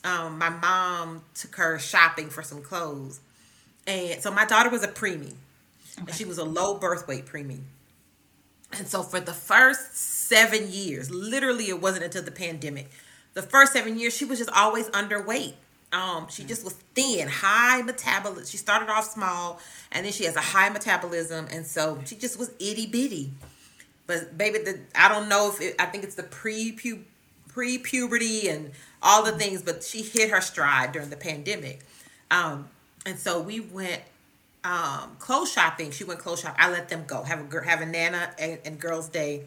[0.04, 3.20] um, my mom took her shopping for some clothes.
[3.86, 5.34] And so my daughter was a preemie.
[6.00, 6.06] Okay.
[6.08, 7.62] And she was a low birth weight preemie.
[8.78, 9.96] And so for the first
[10.28, 12.90] seven years, literally it wasn't until the pandemic,
[13.34, 15.54] the first seven years, she was just always underweight.
[15.94, 18.46] Um, she just was thin, high metabolism.
[18.46, 19.60] She started off small,
[19.92, 23.32] and then she has a high metabolism, and so she just was itty bitty.
[24.06, 26.72] But baby, the I don't know if it, I think it's the pre
[27.48, 31.82] pre puberty and all the things, but she hit her stride during the pandemic.
[32.32, 32.68] Um,
[33.06, 34.02] and so we went
[34.64, 35.92] um, clothes shopping.
[35.92, 36.60] She went clothes shopping.
[36.60, 39.44] I let them go have a have a nana and, and girls' day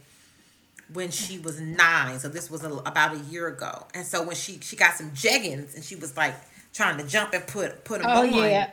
[0.92, 2.18] when she was nine.
[2.18, 3.86] So this was a, about a year ago.
[3.94, 6.34] And so when she she got some jeggings and she was like
[6.72, 8.32] trying to jump and put put them oh, on.
[8.32, 8.70] Yeah.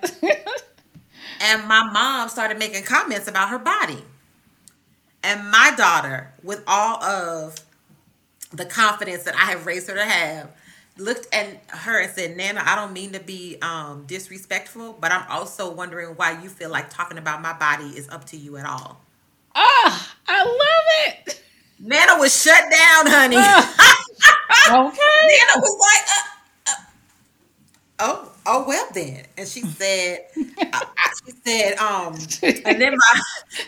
[1.42, 4.04] and my mom started making comments about her body.
[5.24, 7.56] And my daughter, with all of
[8.52, 10.52] the confidence that I have raised her to have,
[10.98, 15.26] looked at her and said, Nana, I don't mean to be um, disrespectful, but I'm
[15.30, 18.66] also wondering why you feel like talking about my body is up to you at
[18.66, 19.02] all.
[19.56, 21.44] Ah, oh, I love it.
[21.80, 23.38] Nana was shut down, honey.
[23.38, 25.00] Uh, okay.
[25.30, 26.84] Nana was like, uh, uh,
[28.00, 30.26] "Oh, oh well then," and she said,
[30.74, 30.86] uh,
[31.26, 32.16] "She said, um,"
[32.66, 33.22] and then my,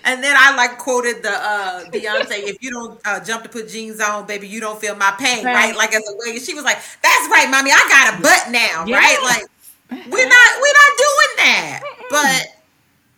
[0.05, 3.69] and then I like quoted the uh Beyonce, "If you don't uh, jump to put
[3.69, 5.75] jeans on, baby, you don't feel my pain, right?" right?
[5.75, 8.85] Like as a way, she was like, "That's right, mommy, I got a butt now,
[8.85, 8.97] yeah.
[8.97, 9.45] right?" Like
[9.91, 12.55] we're not we're not doing that, but.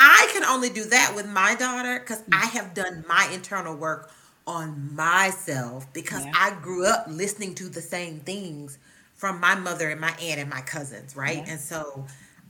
[0.03, 4.09] I can only do that with my daughter because I have done my internal work
[4.47, 6.31] on myself because yeah.
[6.35, 8.77] I grew up listening to the same things
[9.13, 11.37] from my mother and my aunt and my cousins, right?
[11.37, 11.51] Yeah.
[11.51, 12.05] And so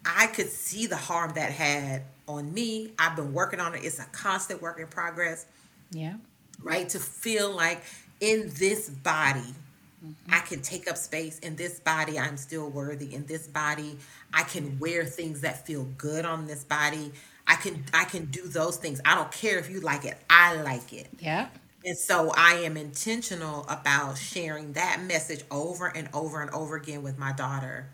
[0.05, 2.93] I could see the harm that had on me.
[2.97, 3.83] I've been working on it.
[3.83, 5.45] It's a constant work in progress.
[5.91, 6.15] Yeah.
[6.63, 6.87] Right?
[6.89, 7.83] To feel like
[8.21, 10.33] in this body, mm-hmm.
[10.33, 11.39] I can take up space.
[11.39, 13.13] In this body, I'm still worthy.
[13.13, 13.97] In this body,
[14.33, 17.11] I can wear things that feel good on this body.
[17.47, 19.01] I can I can do those things.
[19.03, 20.17] I don't care if you like it.
[20.29, 21.07] I like it.
[21.19, 21.49] Yeah.
[21.83, 27.01] And so I am intentional about sharing that message over and over and over again
[27.01, 27.89] with my daughter.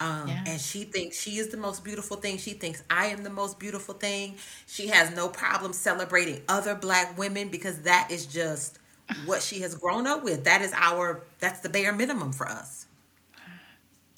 [0.00, 0.44] Um, yeah.
[0.46, 2.38] And she thinks she is the most beautiful thing.
[2.38, 4.36] She thinks I am the most beautiful thing.
[4.66, 8.78] She has no problem celebrating other black women because that is just
[9.24, 10.44] what she has grown up with.
[10.44, 12.86] That is our, that's the bare minimum for us.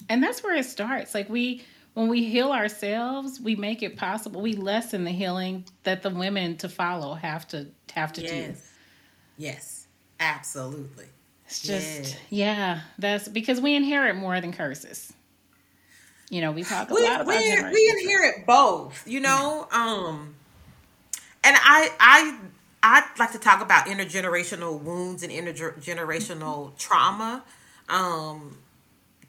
[0.09, 1.13] And that's where it starts.
[1.15, 4.41] Like we, when we heal ourselves, we make it possible.
[4.41, 8.61] We lessen the healing that the women to follow have to have to yes.
[8.61, 8.70] do.
[9.41, 9.87] Yes,
[10.19, 11.07] absolutely.
[11.47, 12.55] It's just yeah.
[12.55, 15.11] yeah, that's because we inherit more than curses.
[16.29, 19.03] You know, we talk a we, lot about we, we inherit both.
[19.07, 20.35] You know, um,
[21.43, 22.37] and I I
[22.83, 27.43] I like to talk about intergenerational wounds and intergenerational trauma.
[27.89, 28.57] Um,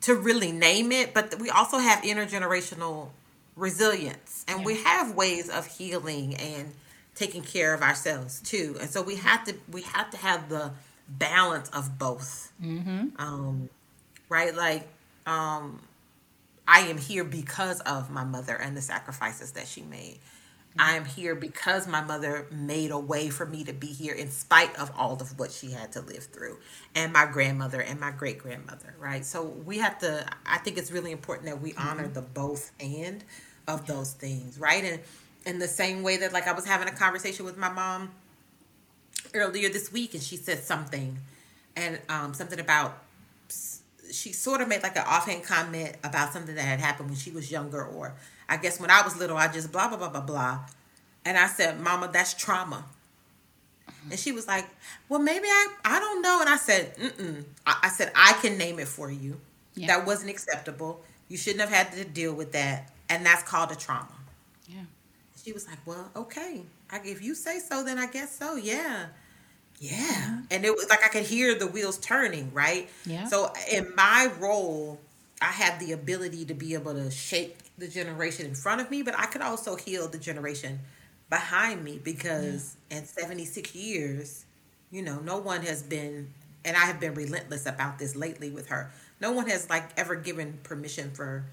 [0.02, 3.08] to really name it, but we also have intergenerational
[3.54, 4.66] resilience and yeah.
[4.66, 6.72] we have ways of healing and
[7.14, 8.76] taking care of ourselves too.
[8.80, 10.72] And so we have to we have to have the
[11.08, 12.52] balance of both.
[12.62, 13.08] Mm-hmm.
[13.18, 13.68] Um,
[14.28, 14.54] right?
[14.54, 14.88] Like
[15.26, 15.80] um,
[16.66, 20.18] I am here because of my mother and the sacrifices that she made.
[20.78, 24.30] I am here because my mother made a way for me to be here in
[24.30, 26.58] spite of all of what she had to live through,
[26.94, 29.22] and my grandmother and my great grandmother, right?
[29.22, 32.14] So we have to, I think it's really important that we honor mm-hmm.
[32.14, 33.22] the both and
[33.68, 34.82] of those things, right?
[34.82, 35.00] And
[35.46, 38.10] in the same way that, like, I was having a conversation with my mom
[39.34, 41.18] earlier this week, and she said something,
[41.76, 43.02] and um, something about
[44.12, 47.30] she sort of made like an offhand comment about something that had happened when she
[47.30, 48.14] was younger, or
[48.48, 50.60] I guess when I was little, I just blah blah blah blah blah.
[51.24, 52.84] And I said, Mama, that's trauma.
[54.10, 54.66] And she was like,
[55.08, 56.40] Well, maybe I I don't know.
[56.40, 57.44] And I said, Mm-mm.
[57.66, 59.40] I, I said, I can name it for you.
[59.74, 59.88] Yeah.
[59.88, 61.02] That wasn't acceptable.
[61.28, 62.92] You shouldn't have had to deal with that.
[63.08, 64.08] And that's called a trauma.
[65.44, 66.62] She was like, Well, okay.
[66.90, 68.56] I, if you say so, then I guess so.
[68.56, 69.06] Yeah.
[69.78, 69.96] Yeah.
[69.96, 70.40] Mm-hmm.
[70.50, 72.88] And it was like I could hear the wheels turning, right?
[73.04, 73.26] Yeah.
[73.26, 75.00] So in my role,
[75.40, 79.02] I have the ability to be able to shape the generation in front of me,
[79.02, 80.78] but I could also heal the generation
[81.28, 82.98] behind me because yeah.
[82.98, 84.44] in 76 years,
[84.92, 86.32] you know, no one has been,
[86.64, 88.92] and I have been relentless about this lately with her.
[89.20, 91.46] No one has like ever given permission for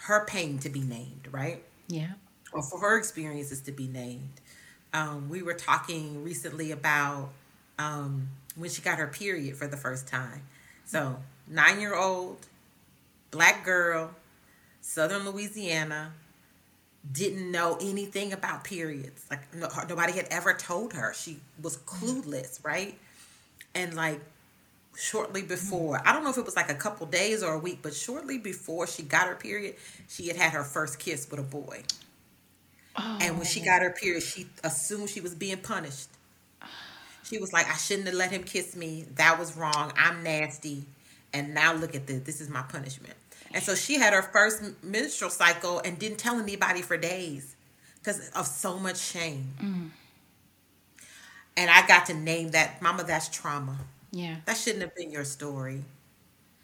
[0.00, 1.62] her pain to be named, right?
[1.86, 2.12] Yeah.
[2.52, 4.40] Or for her experiences to be named.
[4.92, 7.30] Um, we were talking recently about
[7.78, 10.42] um, when she got her period for the first time.
[10.84, 12.46] So, nine year old,
[13.30, 14.10] black girl,
[14.80, 16.12] Southern Louisiana,
[17.10, 19.26] didn't know anything about periods.
[19.30, 21.14] Like no, nobody had ever told her.
[21.14, 22.98] She was clueless, right?
[23.74, 24.20] And like
[24.96, 27.80] shortly before, I don't know if it was like a couple days or a week,
[27.82, 29.76] but shortly before she got her period,
[30.08, 31.82] she had had her first kiss with a boy.
[32.98, 33.18] Oh.
[33.20, 36.08] And when she got her period, she assumed she was being punished.
[37.22, 39.04] She was like, I shouldn't have let him kiss me.
[39.16, 39.92] That was wrong.
[39.96, 40.84] I'm nasty.
[41.32, 42.22] And now look at this.
[42.22, 43.14] This is my punishment.
[43.52, 47.54] And so she had her first menstrual cycle and didn't tell anybody for days
[47.98, 49.52] because of so much shame.
[49.60, 49.90] Mm.
[51.56, 53.78] And I got to name that, Mama, that's trauma.
[54.10, 54.36] Yeah.
[54.46, 55.84] That shouldn't have been your story.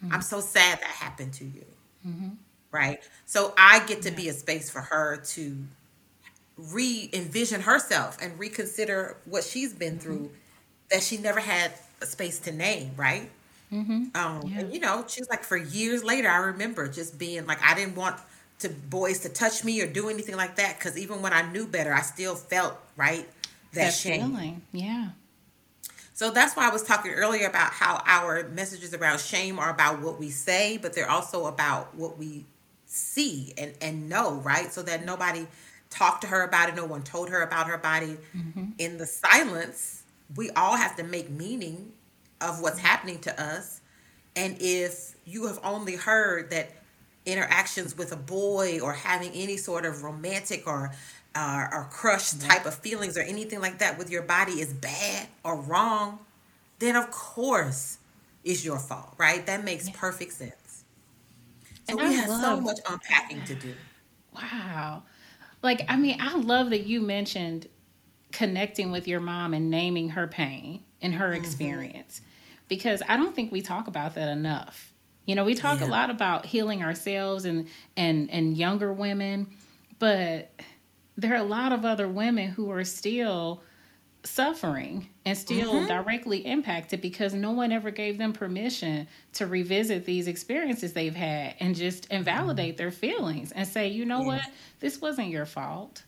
[0.04, 0.12] Mm.
[0.12, 1.64] I'm so sad that happened to you.
[2.06, 2.28] Mm-hmm.
[2.70, 3.00] Right?
[3.26, 4.16] So I get to yeah.
[4.16, 5.56] be a space for her to
[6.56, 10.00] re envision herself and reconsider what she's been mm-hmm.
[10.00, 10.30] through
[10.90, 13.30] that she never had a space to name, right?
[13.72, 14.04] Mm-hmm.
[14.14, 14.60] Um, yeah.
[14.60, 17.74] and you know, she was like, for years later, I remember just being like, I
[17.74, 18.16] didn't want
[18.60, 21.66] to boys to touch me or do anything like that because even when I knew
[21.66, 23.28] better, I still felt right
[23.72, 24.30] that, that shame.
[24.30, 24.62] Feeling.
[24.72, 25.08] Yeah.
[26.12, 30.00] So that's why I was talking earlier about how our messages around shame are about
[30.00, 32.44] what we say, but they're also about what we
[32.86, 34.72] see and and know, right?
[34.72, 35.48] So that nobody
[35.94, 38.16] talked to her about it, no one told her about her body.
[38.36, 38.64] Mm-hmm.
[38.78, 40.02] In the silence,
[40.36, 41.92] we all have to make meaning
[42.40, 43.80] of what's happening to us.
[44.36, 46.72] And if you have only heard that
[47.26, 50.92] interactions with a boy or having any sort of romantic or
[51.34, 55.26] uh, or crush type of feelings or anything like that with your body is bad
[55.42, 56.20] or wrong,
[56.78, 57.98] then of course
[58.44, 59.44] it's your fault, right?
[59.46, 59.94] That makes yeah.
[59.96, 60.84] perfect sense.
[61.88, 63.74] So and we I have love, so much unpacking to do.
[64.34, 65.02] Wow.
[65.64, 67.68] Like, I mean, I love that you mentioned
[68.32, 71.42] connecting with your mom and naming her pain and her mm-hmm.
[71.42, 72.20] experience
[72.68, 74.92] because I don't think we talk about that enough.
[75.24, 75.86] You know, we talk yeah.
[75.86, 79.46] a lot about healing ourselves and and and younger women,
[79.98, 80.52] but
[81.16, 83.62] there are a lot of other women who are still
[84.24, 85.86] suffering and still mm-hmm.
[85.86, 91.54] directly impacted because no one ever gave them permission to revisit these experiences they've had
[91.60, 92.78] and just invalidate mm-hmm.
[92.78, 94.26] their feelings and say, you know yes.
[94.26, 94.42] what,
[94.80, 96.02] this wasn't your fault.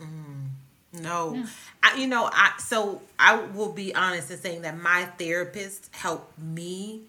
[0.00, 0.48] Mm.
[0.92, 1.46] No, yeah.
[1.82, 6.38] I, you know, I so I will be honest in saying that my therapist helped
[6.38, 7.02] me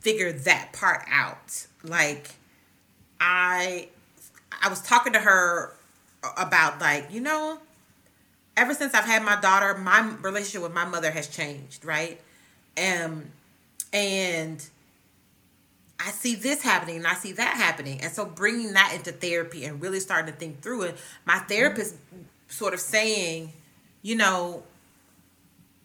[0.00, 1.66] figure that part out.
[1.82, 2.30] Like,
[3.20, 3.88] I
[4.62, 5.74] I was talking to her
[6.38, 7.58] about like you know,
[8.56, 12.20] ever since I've had my daughter, my relationship with my mother has changed, right?
[12.76, 13.26] Um,
[13.92, 14.64] and
[16.00, 18.00] I see this happening and I see that happening.
[18.00, 21.94] And so bringing that into therapy and really starting to think through it, my therapist
[22.48, 23.52] sort of saying,
[24.02, 24.64] you know,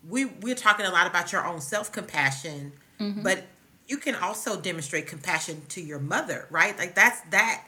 [0.07, 3.21] we we're talking a lot about your own self compassion, mm-hmm.
[3.21, 3.43] but
[3.87, 6.77] you can also demonstrate compassion to your mother, right?
[6.77, 7.63] Like that's that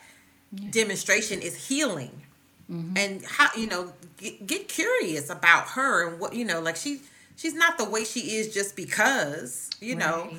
[0.53, 0.69] yeah.
[0.71, 2.23] demonstration is healing.
[2.71, 2.97] Mm-hmm.
[2.97, 7.01] And how you know get, get, curious about her and what you know like she
[7.35, 9.99] she's not the way she is just because you right.
[9.99, 10.29] know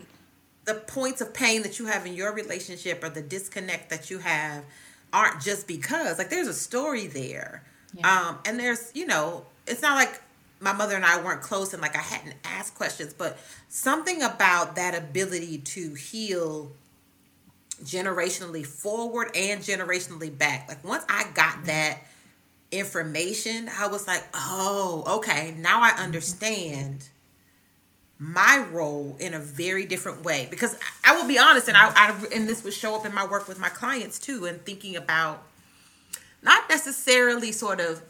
[0.64, 4.18] the points of pain that you have in your relationship or the disconnect that you
[4.18, 4.64] have
[5.12, 8.28] aren't just because like there's a story there yeah.
[8.28, 10.22] um and there's you know it's not like
[10.58, 14.76] my mother and I weren't close and like I hadn't asked questions but something about
[14.76, 16.72] that ability to heal
[17.84, 21.98] generationally forward and generationally back like once I got that
[22.72, 26.02] information I was like oh okay now I mm-hmm.
[26.02, 27.08] understand
[28.18, 32.24] my role in a very different way because I will be honest and I, mm-hmm.
[32.24, 34.96] I and this would show up in my work with my clients too and thinking
[34.96, 35.42] about
[36.42, 38.02] not necessarily sort of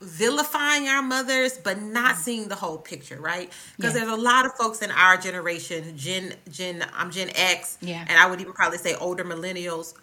[0.00, 2.20] vilifying our mothers but not mm-hmm.
[2.20, 4.04] seeing the whole picture right because yeah.
[4.04, 8.04] there's a lot of folks in our generation gen gen i'm gen x yeah.
[8.08, 9.94] and i would even probably say older millennials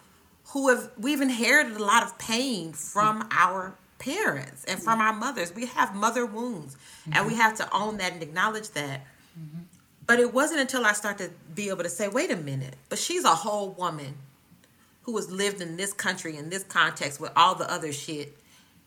[0.49, 3.29] who have we've inherited a lot of pain from mm-hmm.
[3.31, 7.13] our parents and from our mothers we have mother wounds mm-hmm.
[7.13, 7.41] and we mm-hmm.
[7.41, 9.01] have to own that and acknowledge that
[9.39, 9.63] Mm-hmm.
[10.07, 12.99] But it wasn't until I started to be able to say, wait a minute, but
[12.99, 14.15] she's a whole woman
[15.03, 18.37] who has lived in this country in this context with all the other shit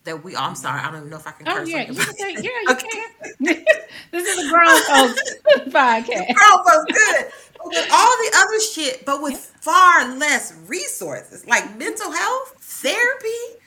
[0.05, 0.37] that we.
[0.37, 1.49] Oh, I'm sorry, I don't even know if I can.
[1.49, 2.89] Oh curse yeah, you can, yeah, you okay.
[2.89, 3.65] can.
[4.13, 5.35] this is a grown folks
[5.69, 6.35] podcast.
[6.35, 7.27] Grown folks, good.
[7.57, 13.59] But with all the other shit, but with far less resources, like mental health, therapy,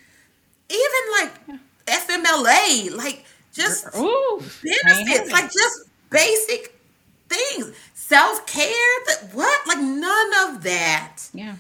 [0.71, 6.75] even like FMLA, like just Ooh, benefits, like just basic
[7.29, 7.73] things.
[7.93, 8.65] Self care,
[9.07, 9.67] that what?
[9.67, 11.55] Like none of that yeah.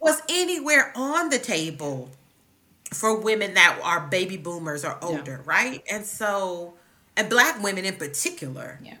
[0.00, 2.10] was anywhere on the table
[2.92, 5.50] for women that are baby boomers or older, yeah.
[5.50, 5.82] right?
[5.90, 6.74] And so,
[7.16, 8.78] and black women in particular.
[8.82, 8.96] Yeah.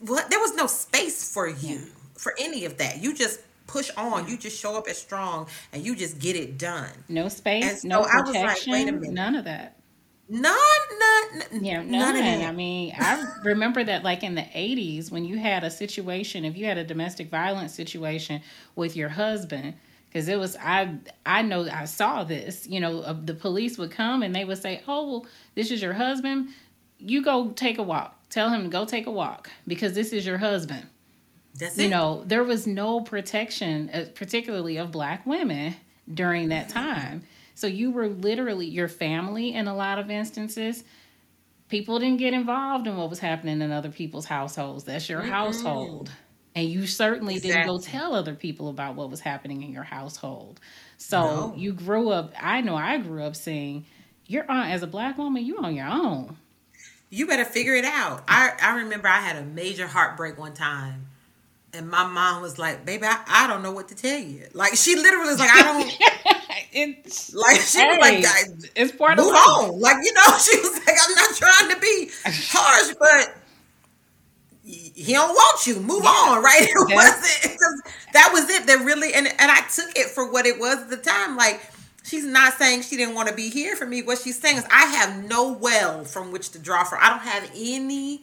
[0.00, 1.84] What there was no space for you yeah.
[2.16, 3.02] for any of that.
[3.02, 4.28] You just push on.
[4.28, 6.90] You just show up as strong and you just get it done.
[7.08, 9.78] No space, so no protection, like, none of that.
[10.26, 10.52] None,
[10.98, 11.90] none, yeah, none.
[11.90, 16.46] none I mean, I remember that like in the '80s when you had a situation,
[16.46, 18.40] if you had a domestic violence situation
[18.74, 19.74] with your husband,
[20.08, 20.96] because it was I
[21.26, 22.66] I know I saw this.
[22.66, 25.82] You know, uh, the police would come and they would say, "Oh, well, this is
[25.82, 26.48] your husband.
[26.98, 28.18] You go take a walk.
[28.30, 30.86] Tell him to go take a walk because this is your husband."
[31.58, 31.90] That's you it.
[31.90, 35.76] know, there was no protection, uh, particularly of black women
[36.12, 37.22] during that time.
[37.54, 40.82] So you were literally your family in a lot of instances.
[41.68, 44.84] People didn't get involved in what was happening in other people's households.
[44.84, 45.30] That's your mm-hmm.
[45.30, 46.10] household.
[46.56, 47.62] And you certainly exactly.
[47.62, 50.60] didn't go tell other people about what was happening in your household.
[50.98, 51.54] So no.
[51.56, 53.86] you grew up, I know I grew up seeing
[54.26, 56.36] you're on as a black woman, you're on your own.
[57.10, 58.24] You better figure it out.
[58.26, 61.06] I, I remember I had a major heartbreak one time
[61.74, 64.74] and my mom was like, "Baby, I, I don't know what to tell you." Like
[64.76, 65.98] she literally was like, "I don't."
[66.72, 70.56] it's like she hey, was like, "It's part move of on." Like you know, she
[70.58, 73.36] was like, "I'm not trying to be harsh, but."
[74.66, 75.78] He don't want you.
[75.78, 76.08] Move yeah.
[76.08, 76.62] on, right?
[76.62, 76.94] It yeah.
[76.94, 77.84] wasn't.
[78.14, 78.66] that was it.
[78.66, 81.36] That really, and and I took it for what it was at the time.
[81.36, 81.60] Like
[82.02, 84.02] she's not saying she didn't want to be here for me.
[84.02, 87.00] What she's saying is, I have no well from which to draw from.
[87.02, 88.22] I don't have any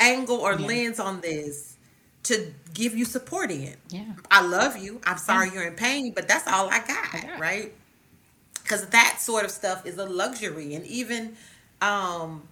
[0.00, 0.66] angle or yeah.
[0.66, 1.72] lens on this
[2.32, 3.74] to give you support in.
[3.88, 4.04] Yeah.
[4.30, 5.00] I love you.
[5.04, 5.54] I'm sorry yeah.
[5.54, 7.40] you're in pain, but that's all I got, I got.
[7.40, 7.72] right?
[8.64, 11.36] Cuz that sort of stuff is a luxury and even
[11.80, 12.48] um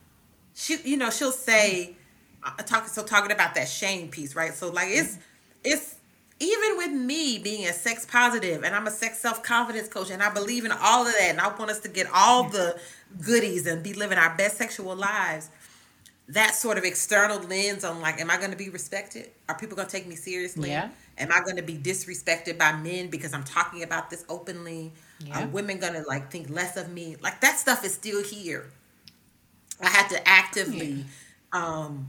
[0.54, 1.94] she you know, she'll say
[2.42, 4.54] uh, talking so talking about that shame piece, right?
[4.54, 5.18] So like it's
[5.64, 5.96] it's
[6.40, 10.32] even with me being a sex positive and I'm a sex self-confidence coach and I
[10.32, 12.80] believe in all of that and I want us to get all the
[13.20, 15.50] goodies and be living our best sexual lives
[16.30, 19.30] that sort of external lens on like, am I going to be respected?
[19.48, 20.70] Are people going to take me seriously?
[20.70, 20.90] Yeah.
[21.18, 24.92] Am I going to be disrespected by men because I'm talking about this openly?
[25.18, 25.44] Yeah.
[25.44, 27.16] Are women going to like think less of me?
[27.20, 28.70] Like that stuff is still here.
[29.82, 31.04] I had to actively,
[31.52, 31.64] yeah.
[31.64, 32.08] um,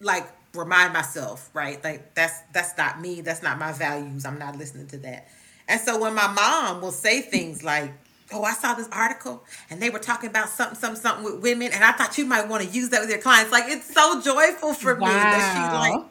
[0.00, 1.82] like remind myself, right?
[1.82, 3.22] Like that's that's not me.
[3.22, 4.26] That's not my values.
[4.26, 5.28] I'm not listening to that.
[5.68, 7.92] And so when my mom will say things like,
[8.32, 11.72] oh, I saw this article and they were talking about something, something, something with women,
[11.72, 13.52] and I thought you might want to use that with your clients.
[13.52, 15.06] Like it's so joyful for wow.
[15.06, 16.10] me that she's like,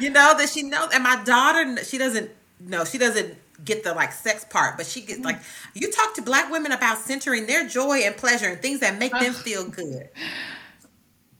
[0.00, 0.90] you know, that she knows.
[0.92, 2.30] And my daughter, she doesn't
[2.60, 5.44] know, she doesn't get the like sex part, but she gets like, mm.
[5.74, 9.12] you talk to black women about centering their joy and pleasure and things that make
[9.12, 10.08] them feel good.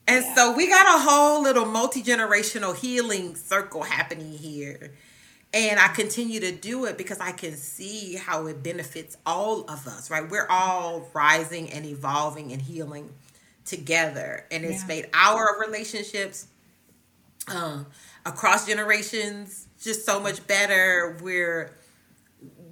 [0.07, 0.35] And yeah.
[0.35, 4.91] so we got a whole little multi generational healing circle happening here
[5.55, 9.87] and I continue to do it because I can see how it benefits all of
[9.87, 10.29] us, right?
[10.29, 13.11] We're all rising and evolving and healing
[13.65, 14.45] together.
[14.51, 14.89] And it's yeah.
[14.89, 16.49] made our relationships
[17.49, 17.87] um,
[18.27, 21.17] across generations just so much better.
[21.23, 21.75] We're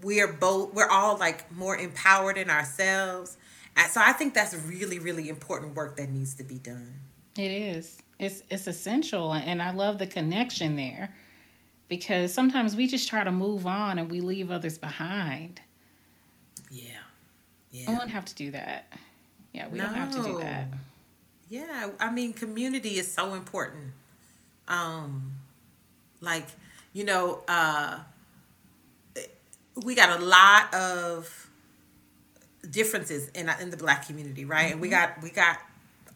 [0.03, 3.39] we're both we're all like more empowered in ourselves.
[3.75, 6.95] And so I think that's really, really important work that needs to be done.
[7.39, 7.99] It is.
[8.19, 11.15] It's it's essential and I love the connection there
[11.89, 15.61] because sometimes we just try to move on and we leave others behind.
[16.71, 16.85] Yeah.
[17.71, 17.91] Yeah.
[17.91, 18.93] We don't have to do that.
[19.53, 19.85] Yeah, we no.
[19.85, 20.69] don't have to do that.
[21.49, 23.93] Yeah, I mean community is so important.
[24.69, 25.33] Um
[26.21, 26.47] like,
[26.93, 28.01] you know, uh
[29.85, 31.49] we got a lot of
[32.71, 34.65] differences in in the black community, right?
[34.65, 34.73] Mm-hmm.
[34.73, 35.13] And we mm-hmm.
[35.15, 35.59] got we got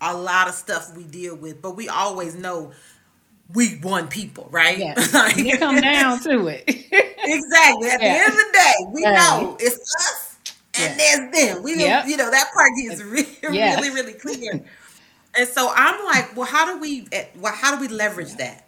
[0.01, 2.73] a lot of stuff we deal with, but we always know
[3.55, 4.79] we one people, right?
[4.79, 4.95] Yeah.
[5.15, 6.65] like, you come down to it.
[6.69, 7.89] exactly.
[7.89, 8.15] At yeah.
[8.15, 10.31] the end of the day, we know it's us
[10.75, 11.31] and yeah.
[11.31, 11.63] there's them.
[11.63, 12.07] We yep.
[12.07, 13.81] you know that part gets really, yes.
[13.81, 14.65] really, really clear.
[15.37, 18.67] and so I'm like, well, how do we eh, well, how do we leverage that?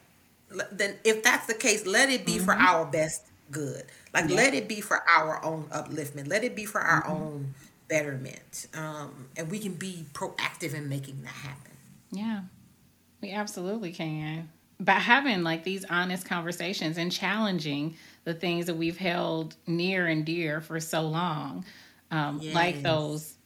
[0.71, 2.45] Then if that's the case, let it be mm-hmm.
[2.45, 3.85] for our best good.
[4.13, 6.29] Like let it be for our own upliftment.
[6.29, 7.13] Let it be for our mm-hmm.
[7.13, 7.55] own
[7.89, 8.67] betterment.
[8.75, 11.73] Um, and we can be proactive in making that happen.
[12.11, 12.41] Yeah.
[13.23, 14.51] We absolutely can
[14.83, 20.25] by having like these honest conversations and challenging the things that we've held near and
[20.25, 21.65] dear for so long,
[22.11, 22.55] um, yes.
[22.55, 23.37] like those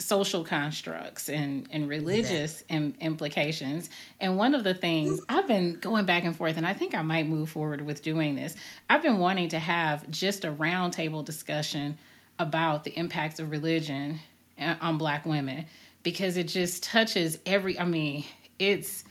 [0.00, 3.88] social constructs and, and religious Im- implications.
[4.20, 7.02] And one of the things I've been going back and forth, and I think I
[7.02, 8.56] might move forward with doing this.
[8.90, 11.96] I've been wanting to have just a roundtable discussion
[12.40, 14.18] about the impacts of religion
[14.60, 15.66] uh, on Black women
[16.02, 18.24] because it just touches every, I mean,
[18.58, 19.04] it's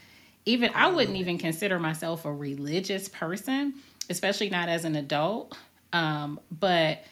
[0.45, 3.75] even I wouldn't even consider myself a religious person,
[4.09, 5.57] especially not as an adult.
[5.93, 7.03] Um, but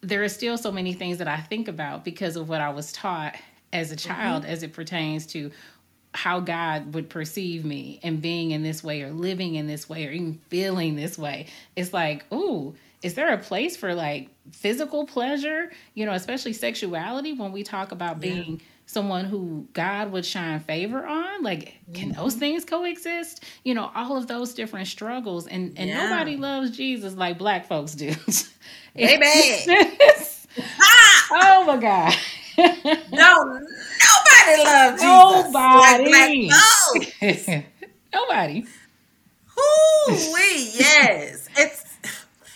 [0.00, 2.92] there are still so many things that I think about because of what I was
[2.92, 3.36] taught
[3.72, 4.52] as a child mm-hmm.
[4.52, 5.50] as it pertains to
[6.14, 10.06] how God would perceive me and being in this way or living in this way
[10.06, 11.46] or even feeling this way.
[11.74, 17.32] It's like, ooh, is there a place for like physical pleasure, you know, especially sexuality
[17.32, 21.42] when we talk about being yeah someone who God would shine favor on?
[21.42, 22.20] Like, can mm-hmm.
[22.20, 23.44] those things coexist?
[23.64, 26.08] You know, all of those different struggles, and and yeah.
[26.08, 28.14] nobody loves Jesus like Black folks do.
[28.98, 29.58] Amen.
[31.30, 32.14] oh my God.
[33.12, 35.52] no, nobody loves Jesus.
[35.52, 36.50] Nobody.
[37.20, 37.66] Like
[38.12, 38.66] nobody.
[39.46, 41.48] Who we yes.
[41.56, 41.96] It's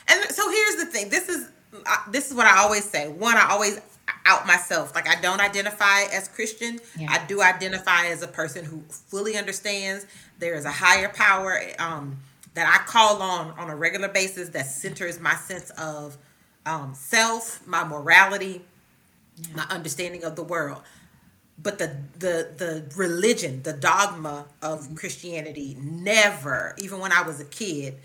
[0.09, 1.09] and so here's the thing.
[1.09, 1.49] This is
[2.11, 3.09] this is what I always say.
[3.09, 3.80] One, I always
[4.27, 4.95] out myself.
[4.95, 6.81] Like I don't identify as Christian.
[6.99, 7.09] Yeah.
[7.11, 10.07] I do identify as a person who fully understands
[10.39, 12.18] there is a higher power um,
[12.55, 16.18] that I call on on a regular basis that centers my sense of
[16.64, 18.62] um, self, my morality,
[19.37, 19.57] yeah.
[19.57, 20.83] my understanding of the world.
[21.59, 24.95] But the the the religion, the dogma of mm-hmm.
[24.97, 27.97] Christianity, never, even when I was a kid,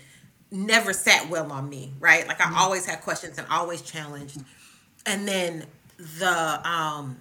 [0.50, 1.92] never sat well on me.
[1.98, 2.26] Right?
[2.26, 2.56] Like I mm-hmm.
[2.56, 4.38] always had questions and always challenged.
[5.04, 5.66] And then
[5.98, 7.16] the um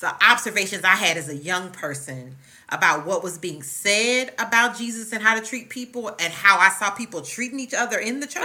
[0.00, 2.36] the observations I had as a young person
[2.68, 6.68] about what was being said about Jesus and how to treat people and how I
[6.68, 8.42] saw people treating each other in the church.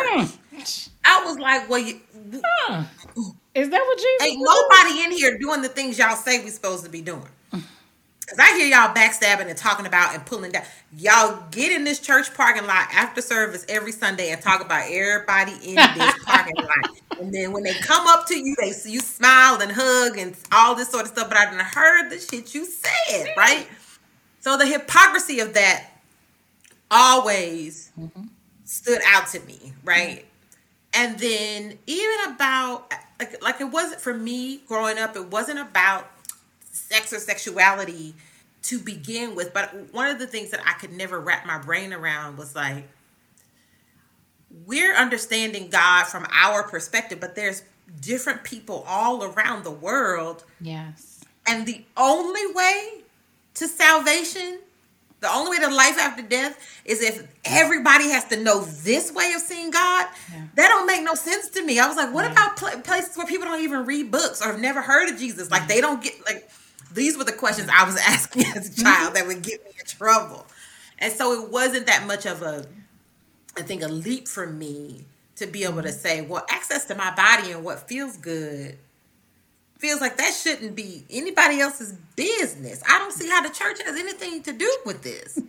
[0.54, 0.90] Mm.
[1.04, 2.00] I was like, well, you,
[2.44, 2.84] huh.
[3.54, 4.28] is that what Jesus?
[4.28, 7.28] Ain't nobody in here doing the things y'all say we're supposed to be doing.
[8.32, 10.64] Cause I hear y'all backstabbing and talking about and pulling down.
[10.98, 15.52] Y'all get in this church parking lot after service every Sunday and talk about everybody
[15.52, 16.98] in this parking lot.
[17.20, 20.34] And then when they come up to you, they see you smile and hug and
[20.50, 21.28] all this sort of stuff.
[21.28, 23.68] But I didn't heard the shit you said, right?
[24.40, 25.88] So the hypocrisy of that
[26.90, 28.28] always mm-hmm.
[28.64, 30.26] stood out to me, right?
[30.94, 36.10] And then even about like like it wasn't for me growing up, it wasn't about
[36.72, 38.16] sex or sexuality
[38.64, 39.54] to begin with.
[39.54, 42.88] But one of the things that I could never wrap my brain around was like,
[44.66, 47.64] we're understanding God from our perspective, but there's
[48.02, 50.44] different people all around the world.
[50.60, 51.22] Yes.
[51.48, 53.02] And the only way
[53.56, 54.60] to salvation,
[55.20, 59.34] the only way to life after death is if everybody has to know this way
[59.34, 60.08] of seeing God.
[60.32, 60.44] Yeah.
[60.56, 61.80] That don't make no sense to me.
[61.80, 62.32] I was like, what yeah.
[62.32, 65.50] about pl- places where people don't even read books or have never heard of Jesus?
[65.50, 66.50] Like they don't get like
[66.94, 69.86] these were the questions I was asking as a child that would get me in
[69.86, 70.46] trouble.
[71.00, 72.66] And so it wasn't that much of a,
[73.58, 75.06] I think, a leap for me
[75.38, 78.78] to be able to say, well, access to my body and what feels good
[79.82, 82.84] feels like that shouldn't be anybody else's business.
[82.88, 85.40] I don't see how the church has anything to do with this.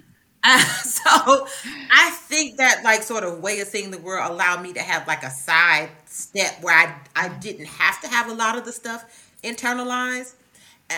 [0.44, 1.46] uh, so
[1.90, 5.06] I think that like sort of way of seeing the world allowed me to have
[5.06, 8.72] like a side step where I I didn't have to have a lot of the
[8.72, 10.32] stuff internalized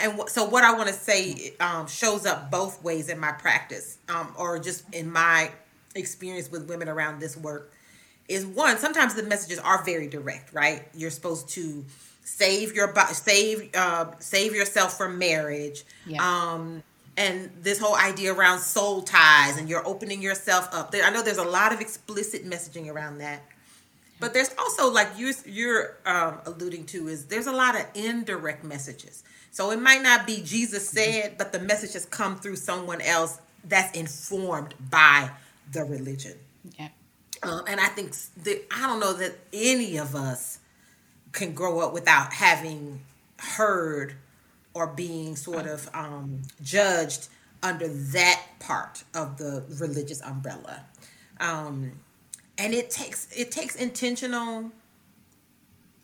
[0.02, 3.98] and so what I want to say um, shows up both ways in my practice,
[4.08, 5.50] um, or just in my
[5.94, 7.72] experience with women around this work,
[8.28, 8.78] is one.
[8.78, 10.82] Sometimes the messages are very direct, right?
[10.94, 11.84] You're supposed to
[12.24, 15.84] save your save uh, save yourself from marriage.
[16.06, 16.22] Yeah.
[16.22, 16.82] Um,
[17.16, 20.90] and this whole idea around soul ties and you're opening yourself up.
[20.90, 23.40] There, I know there's a lot of explicit messaging around that.
[24.20, 28.64] But there's also like you're you're um, alluding to is there's a lot of indirect
[28.64, 29.22] messages.
[29.50, 33.38] So it might not be Jesus said, but the message has come through someone else
[33.64, 35.30] that's informed by
[35.72, 36.34] the religion.
[36.78, 36.88] Yeah.
[37.42, 38.12] Um, and I think
[38.44, 40.58] that I don't know that any of us
[41.32, 43.00] can grow up without having
[43.38, 44.14] heard
[44.72, 47.28] or being sort of um, judged
[47.62, 50.84] under that part of the religious umbrella.
[51.40, 51.92] Um,
[52.58, 54.70] and it takes it takes intentional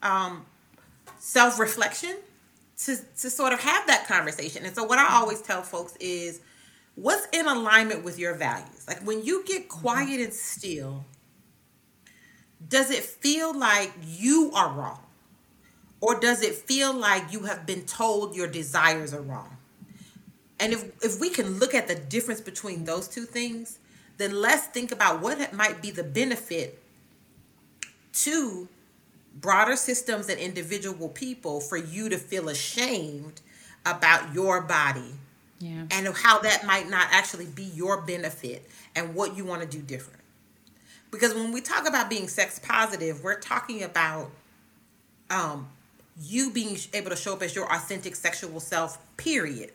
[0.02, 0.44] um,
[1.18, 2.16] self reflection
[2.78, 4.64] to to sort of have that conversation.
[4.64, 6.40] And so what I always tell folks is
[6.94, 8.86] what's in alignment with your values.
[8.88, 11.04] Like when you get quiet and still,
[12.66, 15.00] does it feel like you are wrong?
[16.00, 19.56] Or does it feel like you have been told your desires are wrong?
[20.58, 23.78] And if if we can look at the difference between those two things,
[24.20, 26.82] then let's think about what might be the benefit
[28.12, 28.68] to
[29.34, 33.40] broader systems and individual people for you to feel ashamed
[33.86, 35.14] about your body
[35.58, 35.84] yeah.
[35.90, 39.80] and how that might not actually be your benefit and what you want to do
[39.80, 40.20] different.
[41.10, 44.30] Because when we talk about being sex positive, we're talking about
[45.28, 45.68] um,
[46.20, 49.72] you being able to show up as your authentic sexual self, period.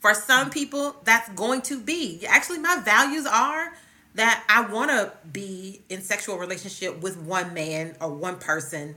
[0.00, 2.24] For some people, that's going to be.
[2.26, 3.72] Actually, my values are
[4.14, 8.96] that I want to be in sexual relationship with one man or one person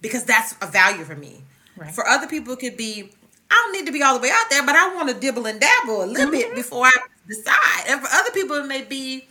[0.00, 1.42] because that's a value for me.
[1.76, 1.92] Right.
[1.92, 3.10] For other people, it could be
[3.50, 5.46] I don't need to be all the way out there, but I want to dibble
[5.46, 6.32] and dabble a little mm-hmm.
[6.32, 6.92] bit before I
[7.28, 7.84] decide.
[7.88, 9.26] And for other people, it may be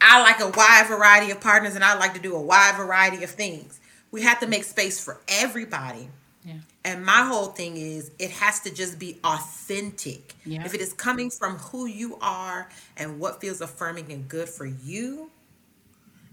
[0.00, 3.24] I like a wide variety of partners and I like to do a wide variety
[3.24, 3.80] of things.
[4.10, 6.08] We have to make space for everybody.
[6.44, 6.54] Yeah.
[6.88, 10.34] And my whole thing is it has to just be authentic.
[10.46, 10.64] Yeah.
[10.64, 14.64] If it is coming from who you are and what feels affirming and good for
[14.64, 15.30] you,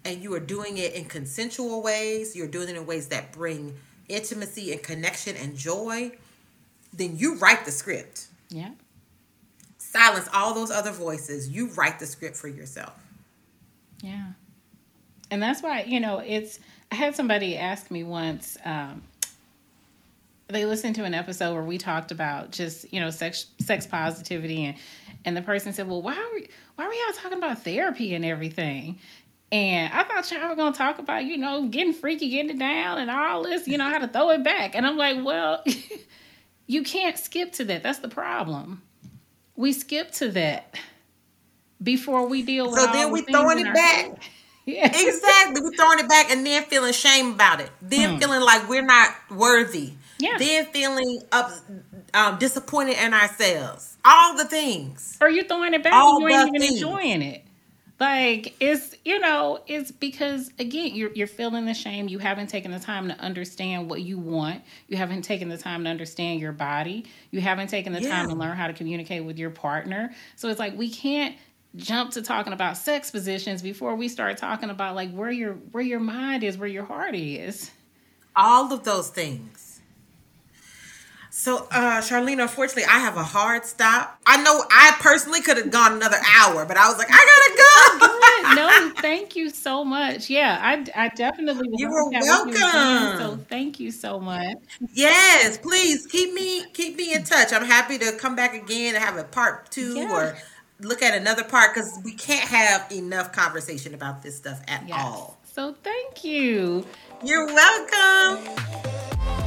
[0.05, 3.75] and you are doing it in consensual ways, you're doing it in ways that bring
[4.07, 6.13] intimacy and connection and joy,
[6.93, 8.27] then you write the script.
[8.47, 8.71] Yeah.
[9.77, 11.49] Silence all those other voices.
[11.49, 12.97] You write the script for yourself.
[14.01, 14.27] Yeah.
[15.29, 16.59] And that's why, you know, it's
[16.93, 19.03] I had somebody ask me once, um,
[20.47, 24.65] they listened to an episode where we talked about just you know sex sex positivity
[24.65, 24.77] and
[25.23, 28.13] and the person said well why are we, why are we all talking about therapy
[28.13, 28.99] and everything
[29.51, 32.99] and I thought y'all were gonna talk about you know getting freaky getting it down
[32.99, 35.63] and all this you know how to throw it back and I'm like well
[36.67, 38.81] you can't skip to that that's the problem
[39.55, 40.75] we skip to that
[41.81, 44.21] before we deal with so then we throwing it back
[44.65, 44.87] yeah.
[44.87, 45.61] Exactly.
[45.61, 47.69] We're throwing it back and then feeling shame about it.
[47.81, 48.19] Then hmm.
[48.19, 49.93] feeling like we're not worthy.
[50.17, 50.37] Yeah.
[50.37, 51.51] Then feeling up,
[52.13, 53.97] um, disappointed in ourselves.
[54.05, 55.17] All the things.
[55.19, 56.73] Or you're throwing it back All and you ain't even things.
[56.75, 57.45] enjoying it.
[57.99, 62.09] Like it's you know it's because again you're you're feeling the shame.
[62.09, 64.63] You haven't taken the time to understand what you want.
[64.89, 67.05] You haven't taken the time to understand your body.
[67.31, 68.09] You haven't taken the yeah.
[68.09, 70.13] time to learn how to communicate with your partner.
[70.35, 71.37] So it's like we can't
[71.77, 75.83] jump to talking about sex positions before we start talking about like where your where
[75.83, 77.71] your mind is, where your heart is.
[78.35, 79.64] All of those things.
[81.45, 84.19] So, uh, Charlene, unfortunately, I have a hard stop.
[84.25, 88.49] I know I personally could have gone another hour, but I was like, I gotta
[88.49, 88.55] go.
[88.89, 90.27] no, thank you so much.
[90.27, 91.69] Yeah, I, I definitely.
[91.73, 92.51] You were welcome.
[92.51, 94.57] You so thank you so much.
[94.91, 97.53] Yes, please keep me keep me in touch.
[97.53, 100.11] I'm happy to come back again and have a part two yeah.
[100.11, 100.35] or
[100.79, 104.99] look at another part because we can't have enough conversation about this stuff at yes.
[104.99, 105.37] all.
[105.43, 106.83] So thank you.
[107.23, 109.44] You're welcome.